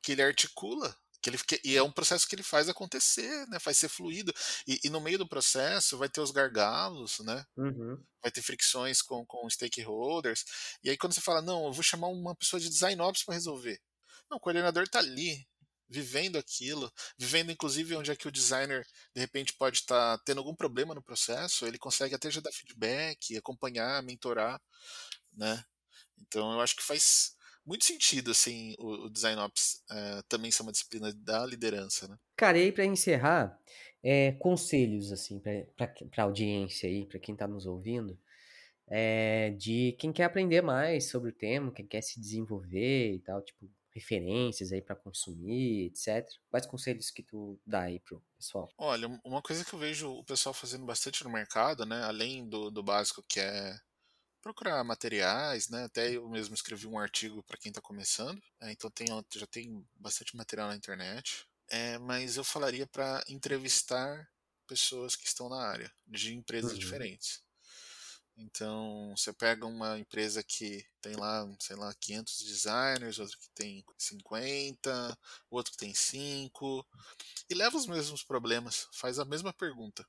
que 0.01 0.11
ele 0.11 0.21
articula, 0.21 0.95
que 1.21 1.29
ele, 1.29 1.38
que, 1.39 1.59
e 1.63 1.75
é 1.75 1.81
um 1.81 1.91
processo 1.91 2.27
que 2.27 2.35
ele 2.35 2.43
faz 2.43 2.69
acontecer, 2.69 3.47
né? 3.47 3.59
Faz 3.59 3.77
ser 3.77 3.89
fluido. 3.89 4.31
E, 4.67 4.79
e 4.83 4.89
no 4.89 5.01
meio 5.01 5.17
do 5.17 5.27
processo 5.27 5.97
vai 5.97 6.07
ter 6.07 6.21
os 6.21 6.29
gargalos, 6.29 7.19
né? 7.19 7.43
Uhum. 7.57 7.99
Vai 8.21 8.31
ter 8.31 8.43
fricções 8.43 9.01
com, 9.01 9.25
com 9.25 9.49
stakeholders. 9.49 10.45
E 10.83 10.89
aí 10.89 10.97
quando 10.97 11.13
você 11.13 11.21
fala, 11.21 11.41
não, 11.41 11.65
eu 11.65 11.73
vou 11.73 11.83
chamar 11.83 12.09
uma 12.09 12.35
pessoa 12.35 12.59
de 12.59 12.69
design 12.69 13.01
ops 13.01 13.23
para 13.23 13.33
resolver. 13.33 13.81
Não, 14.29 14.38
o 14.38 14.39
coordenador 14.39 14.83
está 14.83 14.99
ali, 14.99 15.47
vivendo 15.89 16.38
aquilo, 16.38 16.91
vivendo 17.17 17.51
inclusive 17.51 17.95
onde 17.95 18.11
é 18.11 18.15
que 18.15 18.27
o 18.27 18.31
designer 18.31 18.85
de 19.13 19.21
repente 19.21 19.53
pode 19.53 19.79
estar 19.79 20.17
tá 20.17 20.23
tendo 20.25 20.39
algum 20.39 20.55
problema 20.55 20.93
no 20.93 21.03
processo, 21.03 21.65
ele 21.65 21.77
consegue 21.77 22.15
até 22.15 22.29
já 22.29 22.41
dar 22.41 22.51
feedback, 22.51 23.38
acompanhar, 23.38 24.03
mentorar, 24.03 24.61
né? 25.33 25.63
Então 26.17 26.53
eu 26.53 26.61
acho 26.61 26.75
que 26.75 26.83
faz 26.83 27.35
muito 27.65 27.86
sentido, 27.86 28.32
assim, 28.32 28.75
o, 28.78 29.06
o 29.06 29.10
Design 29.10 29.41
Ops 29.41 29.84
uh, 29.91 30.23
também 30.30 30.51
ser 30.51 30.63
uma 30.63 30.71
disciplina 30.71 31.12
da 31.13 31.45
liderança, 31.45 32.08
né? 32.08 32.17
Cara, 32.36 32.58
e 32.58 32.63
aí 32.63 32.71
pra 32.71 32.86
encerrar, 32.86 33.60
é, 34.04 34.34
conselhos, 34.34 35.12
assim, 35.12 35.39
pra, 35.39 35.51
pra, 35.75 35.88
pra 36.12 36.23
audiência 36.23 36.88
aí, 36.88 37.06
pra 37.06 37.19
quem 37.19 37.36
tá 37.36 37.47
nos 37.47 37.65
ouvindo, 37.65 38.17
é, 38.88 39.51
de 39.58 39.95
quem 39.99 40.13
quer 40.13 40.25
aprender 40.25 40.62
mais 40.62 41.10
sobre 41.10 41.32
o 41.32 41.36
tema, 41.36 41.71
quem 41.71 41.88
quer 41.88 42.01
se 42.01 42.19
desenvolver 42.19 43.13
e 43.13 43.19
tal, 43.19 43.41
tipo, 43.41 43.69
referências 43.95 44.73
aí 44.73 44.82
para 44.82 44.95
consumir, 44.95 45.88
etc. 45.88 46.28
Quais 46.49 46.65
conselhos 46.65 47.10
que 47.10 47.23
tu 47.23 47.58
dá 47.65 47.84
aí 47.84 47.99
pro 47.99 48.21
pessoal? 48.38 48.69
Olha, 48.78 49.08
uma 49.23 49.41
coisa 49.41 49.63
que 49.63 49.73
eu 49.73 49.80
vejo 49.80 50.12
o 50.12 50.23
pessoal 50.23 50.54
fazendo 50.54 50.86
bastante 50.86 51.23
no 51.23 51.30
mercado, 51.32 51.86
né, 51.86 52.04
além 52.04 52.47
do, 52.47 52.69
do 52.69 52.84
básico 52.84 53.23
que 53.28 53.39
é 53.39 53.75
procurar 54.45 54.84
materiais, 54.84 55.69
né? 55.69 55.86
Até 55.86 56.15
eu 56.15 56.29
mesmo 56.29 56.53
escrevi 56.53 56.86
um 56.86 56.99
artigo 56.99 57.41
para 57.41 57.58
quem 57.58 57.71
está 57.71 57.81
começando, 57.81 58.39
é, 58.62 58.71
então 58.71 58.91
tem, 58.91 59.08
já 59.34 59.47
tem 59.47 59.84
bastante 59.95 60.38
material 60.38 60.67
na 60.67 60.75
internet. 60.75 61.47
É, 61.67 61.97
mas 61.97 62.38
eu 62.38 62.43
falaria 62.43 62.86
para 62.86 63.23
entrevistar 63.27 64.29
pessoas 64.67 65.15
que 65.15 65.25
estão 65.25 65.49
na 65.49 65.60
área, 65.67 65.91
de 66.05 66.36
empresas 66.36 66.73
uhum. 66.73 66.77
diferentes. 66.77 67.43
Então, 68.38 69.15
você 69.17 69.34
pega 69.34 69.65
uma 69.65 69.97
empresa 69.97 70.43
que 70.43 70.86
tem 71.01 71.15
lá, 71.15 71.49
sei 71.60 71.75
lá, 71.75 71.91
500 71.99 72.43
designers, 72.43 73.17
outro 73.17 73.39
que 73.39 73.49
tem 73.55 73.84
50, 73.97 75.17
outro 75.49 75.71
que 75.71 75.77
tem 75.77 75.95
5, 75.95 76.86
e 77.49 77.55
leva 77.55 77.77
os 77.77 77.88
mesmos 77.88 78.21
problemas, 78.23 78.88
faz 78.91 79.17
a 79.17 79.25
mesma 79.25 79.51
pergunta. 79.51 80.05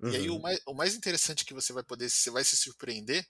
Uhum. 0.00 0.10
E 0.10 0.16
aí 0.16 0.30
o 0.30 0.36
uhum. 0.36 0.40
mais, 0.40 0.60
o 0.64 0.72
mais 0.72 0.94
interessante 0.94 1.44
que 1.44 1.52
você 1.52 1.70
vai 1.70 1.82
poder, 1.82 2.08
você 2.08 2.30
vai 2.30 2.44
se 2.44 2.56
surpreender, 2.56 3.28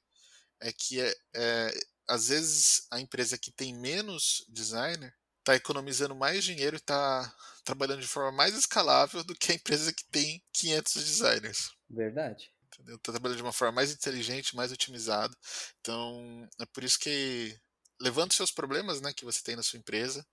é 0.65 0.73
que 0.73 1.01
é, 1.01 1.15
é, 1.35 1.75
às 2.09 2.29
vezes 2.29 2.87
a 2.91 2.99
empresa 2.99 3.39
que 3.39 3.53
tem 3.53 3.75
menos 3.75 4.45
designer 4.49 5.15
está 5.41 5.55
economizando 5.55 6.15
mais 6.15 6.43
dinheiro 6.43 6.77
e 6.77 6.79
está 6.79 7.33
trabalhando 7.65 8.01
de 8.01 8.09
forma 8.09 8.33
mais 8.33 8.55
escalável 8.55 9.23
do 9.23 9.35
que 9.35 9.53
a 9.53 9.55
empresa 9.55 9.93
que 9.93 10.05
tem 10.11 10.43
500 10.55 10.95
designers. 11.05 11.71
Verdade. 11.89 12.51
Entendeu? 12.67 12.97
Está 12.97 13.13
trabalhando 13.13 13.37
de 13.37 13.43
uma 13.43 13.53
forma 13.53 13.73
mais 13.73 13.93
inteligente, 13.93 14.57
mais 14.57 14.73
otimizada. 14.73 15.37
Então, 15.81 16.49
é 16.59 16.65
por 16.67 16.83
isso 16.83 16.99
que 16.99 17.57
levanta 18.01 18.31
os 18.31 18.37
seus 18.37 18.51
problemas 18.51 19.03
né, 19.03 19.13
que 19.13 19.25
você 19.25 19.43
tem 19.43 19.55
na 19.55 19.63
sua 19.63 19.79
empresa 19.79 20.27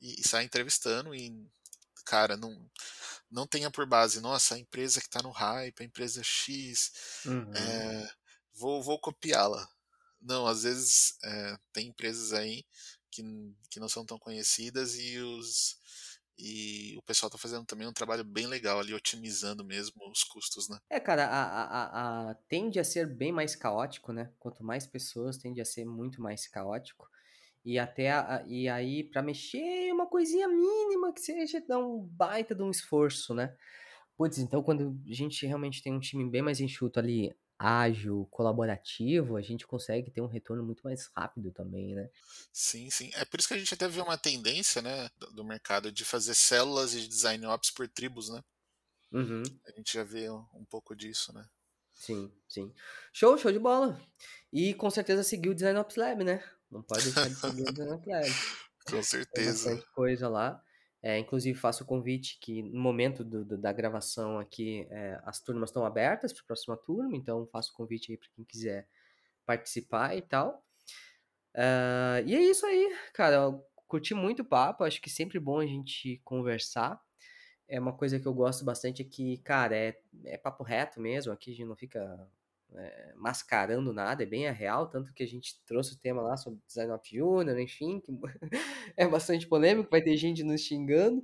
e, 0.00 0.20
e 0.20 0.28
sai 0.28 0.44
entrevistando 0.44 1.12
e, 1.12 1.44
cara, 2.04 2.36
não, 2.36 2.70
não 3.28 3.48
tenha 3.48 3.70
por 3.70 3.84
base, 3.84 4.20
nossa, 4.20 4.54
a 4.54 4.58
empresa 4.58 5.00
que 5.00 5.06
está 5.06 5.22
no 5.22 5.30
hype, 5.30 5.82
a 5.82 5.84
empresa 5.84 6.22
X, 6.22 6.92
uhum. 7.26 7.52
é, 7.52 8.12
vou, 8.62 8.80
vou 8.80 8.98
copiá-la. 8.98 9.68
Não, 10.20 10.46
às 10.46 10.62
vezes 10.62 11.18
é, 11.24 11.56
tem 11.72 11.88
empresas 11.88 12.32
aí 12.32 12.64
que, 13.10 13.22
que 13.68 13.80
não 13.80 13.88
são 13.88 14.06
tão 14.06 14.18
conhecidas 14.18 14.94
e 14.94 15.18
os 15.18 15.80
e 16.38 16.96
o 16.96 17.02
pessoal 17.02 17.28
está 17.28 17.38
fazendo 17.38 17.66
também 17.66 17.86
um 17.86 17.92
trabalho 17.92 18.24
bem 18.24 18.46
legal 18.46 18.80
ali, 18.80 18.94
otimizando 18.94 19.64
mesmo 19.64 19.94
os 20.10 20.24
custos, 20.24 20.68
né? 20.68 20.78
É, 20.88 20.98
cara, 20.98 21.26
a, 21.26 21.42
a, 21.42 22.30
a, 22.30 22.34
tende 22.48 22.80
a 22.80 22.84
ser 22.84 23.06
bem 23.06 23.30
mais 23.30 23.54
caótico, 23.54 24.12
né? 24.12 24.32
Quanto 24.38 24.64
mais 24.64 24.86
pessoas, 24.86 25.36
tende 25.36 25.60
a 25.60 25.64
ser 25.64 25.84
muito 25.84 26.22
mais 26.22 26.48
caótico. 26.48 27.06
E 27.64 27.78
até 27.78 28.10
a, 28.10 28.42
e 28.48 28.68
aí, 28.68 29.04
para 29.04 29.22
mexer 29.22 29.92
uma 29.92 30.06
coisinha 30.06 30.48
mínima 30.48 31.12
que 31.12 31.20
seja, 31.20 31.62
dá 31.68 31.78
um 31.78 32.00
baita 32.00 32.54
de 32.54 32.62
um 32.62 32.70
esforço, 32.70 33.34
né? 33.34 33.54
Putz, 34.16 34.38
então 34.38 34.62
quando 34.62 34.98
a 35.08 35.14
gente 35.14 35.46
realmente 35.46 35.82
tem 35.82 35.92
um 35.92 36.00
time 36.00 36.28
bem 36.28 36.42
mais 36.42 36.60
enxuto 36.60 36.98
ali, 36.98 37.32
ágil, 37.62 38.26
colaborativo, 38.30 39.36
a 39.36 39.40
gente 39.40 39.66
consegue 39.66 40.10
ter 40.10 40.20
um 40.20 40.26
retorno 40.26 40.64
muito 40.64 40.82
mais 40.82 41.08
rápido 41.14 41.52
também, 41.52 41.94
né? 41.94 42.10
Sim, 42.52 42.90
sim. 42.90 43.10
É 43.14 43.24
por 43.24 43.38
isso 43.38 43.46
que 43.46 43.54
a 43.54 43.58
gente 43.58 43.72
até 43.72 43.86
vê 43.86 44.00
uma 44.00 44.18
tendência, 44.18 44.82
né, 44.82 45.08
do 45.32 45.44
mercado 45.44 45.92
de 45.92 46.04
fazer 46.04 46.34
células 46.34 46.90
de 46.90 47.06
design 47.06 47.46
ops 47.46 47.70
por 47.70 47.88
tribos, 47.88 48.28
né? 48.28 48.42
Uhum. 49.12 49.42
A 49.66 49.70
gente 49.70 49.94
já 49.94 50.02
vê 50.02 50.28
um 50.28 50.64
pouco 50.68 50.96
disso, 50.96 51.32
né? 51.32 51.44
Sim, 51.92 52.32
sim. 52.48 52.74
Show, 53.12 53.38
show 53.38 53.52
de 53.52 53.60
bola. 53.60 54.00
E 54.52 54.74
com 54.74 54.90
certeza 54.90 55.22
seguir 55.22 55.50
o 55.50 55.54
Design 55.54 55.78
Ops 55.78 55.94
Lab, 55.94 56.24
né? 56.24 56.42
Não 56.68 56.82
pode 56.82 57.04
deixar 57.04 57.28
de 57.28 57.36
seguir 57.36 57.62
o 57.62 57.72
Design 57.72 57.92
Ops 57.92 58.06
Lab. 58.08 58.26
com 58.90 59.02
certeza. 59.02 59.70
Tem 59.70 59.84
coisa 59.94 60.28
lá. 60.28 60.60
É, 61.02 61.18
inclusive, 61.18 61.58
faço 61.58 61.82
o 61.82 61.86
convite 61.86 62.38
que 62.40 62.62
no 62.62 62.80
momento 62.80 63.24
do, 63.24 63.44
do, 63.44 63.58
da 63.58 63.72
gravação 63.72 64.38
aqui, 64.38 64.86
é, 64.88 65.20
as 65.24 65.40
turmas 65.40 65.70
estão 65.70 65.84
abertas 65.84 66.32
para 66.32 66.42
a 66.42 66.46
próxima 66.46 66.76
turma, 66.76 67.16
então 67.16 67.44
faço 67.48 67.72
o 67.72 67.74
convite 67.74 68.12
aí 68.12 68.16
para 68.16 68.28
quem 68.36 68.44
quiser 68.44 68.86
participar 69.44 70.16
e 70.16 70.22
tal. 70.22 70.64
Uh, 71.54 72.22
e 72.24 72.34
é 72.36 72.40
isso 72.40 72.64
aí, 72.64 72.96
cara. 73.12 73.36
Eu 73.36 73.66
curti 73.88 74.14
muito 74.14 74.42
o 74.42 74.44
papo, 74.44 74.84
acho 74.84 75.02
que 75.02 75.10
sempre 75.10 75.40
bom 75.40 75.58
a 75.58 75.66
gente 75.66 76.20
conversar. 76.24 77.00
É 77.68 77.80
uma 77.80 77.92
coisa 77.92 78.20
que 78.20 78.26
eu 78.26 78.34
gosto 78.34 78.64
bastante 78.64 79.02
é 79.02 79.04
que, 79.04 79.38
cara, 79.38 79.76
é, 79.76 79.98
é 80.24 80.38
papo 80.38 80.62
reto 80.62 81.00
mesmo, 81.00 81.32
aqui 81.32 81.50
a 81.50 81.54
gente 81.54 81.66
não 81.66 81.76
fica 81.76 82.28
é, 82.76 83.12
mascarando 83.16 83.92
nada, 83.92 84.22
é 84.22 84.26
bem 84.26 84.48
a 84.48 84.52
real, 84.52 84.88
tanto 84.88 85.12
que 85.12 85.22
a 85.22 85.26
gente 85.26 85.60
trouxe 85.64 85.94
o 85.94 85.98
tema 85.98 86.22
lá 86.22 86.36
sobre 86.36 86.60
Design 86.66 86.92
of 86.92 87.08
Junior, 87.08 87.58
enfim, 87.58 88.00
que 88.00 88.12
é 88.96 89.06
bastante 89.06 89.46
polêmico, 89.46 89.90
vai 89.90 90.02
ter 90.02 90.16
gente 90.16 90.42
nos 90.42 90.60
xingando, 90.60 91.22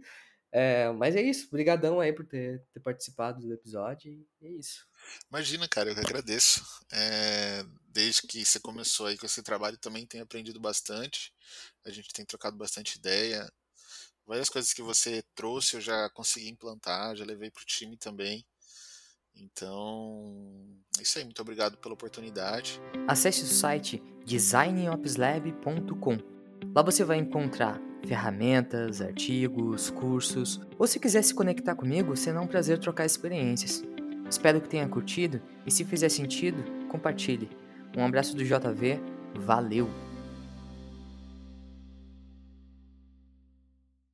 é, 0.50 0.90
mas 0.92 1.14
é 1.14 1.22
isso, 1.22 1.50
brigadão 1.50 2.00
aí 2.00 2.12
por 2.12 2.26
ter, 2.26 2.64
ter, 2.72 2.80
participado 2.80 3.40
do 3.40 3.52
episódio, 3.52 4.26
é 4.40 4.48
isso. 4.48 4.86
Imagina, 5.30 5.68
cara, 5.68 5.90
eu 5.90 5.94
que 5.94 6.00
agradeço. 6.00 6.64
É, 6.90 7.64
desde 7.88 8.22
que 8.22 8.44
você 8.44 8.58
começou 8.58 9.06
aí 9.06 9.18
com 9.18 9.26
esse 9.26 9.42
trabalho, 9.42 9.76
também 9.76 10.06
tenho 10.06 10.24
aprendido 10.24 10.58
bastante, 10.58 11.32
a 11.84 11.90
gente 11.90 12.12
tem 12.12 12.24
trocado 12.24 12.56
bastante 12.56 12.96
ideia, 12.96 13.46
várias 14.26 14.48
coisas 14.48 14.72
que 14.72 14.82
você 14.82 15.22
trouxe 15.34 15.76
eu 15.76 15.80
já 15.80 16.08
consegui 16.10 16.48
implantar, 16.48 17.16
já 17.16 17.24
levei 17.24 17.50
para 17.50 17.62
o 17.62 17.66
time 17.66 17.96
também, 17.96 18.44
então, 19.40 20.34
é 20.98 21.02
isso 21.02 21.18
aí. 21.18 21.24
Muito 21.24 21.40
obrigado 21.40 21.76
pela 21.78 21.94
oportunidade. 21.94 22.80
Acesse 23.06 23.42
o 23.42 23.46
site 23.46 24.02
designopslab.com. 24.26 26.18
Lá 26.74 26.82
você 26.82 27.04
vai 27.04 27.18
encontrar 27.18 27.80
ferramentas, 28.06 29.00
artigos, 29.00 29.90
cursos, 29.90 30.60
ou 30.78 30.86
se 30.86 31.00
quiser 31.00 31.22
se 31.22 31.34
conectar 31.34 31.74
comigo, 31.74 32.16
será 32.16 32.40
um 32.40 32.46
prazer 32.46 32.78
trocar 32.78 33.04
experiências. 33.04 33.82
Espero 34.30 34.60
que 34.60 34.68
tenha 34.68 34.88
curtido 34.88 35.40
e 35.66 35.70
se 35.70 35.84
fizer 35.84 36.08
sentido, 36.08 36.62
compartilhe. 36.88 37.48
Um 37.96 38.04
abraço 38.04 38.36
do 38.36 38.44
JV, 38.44 39.00
valeu! 39.34 40.07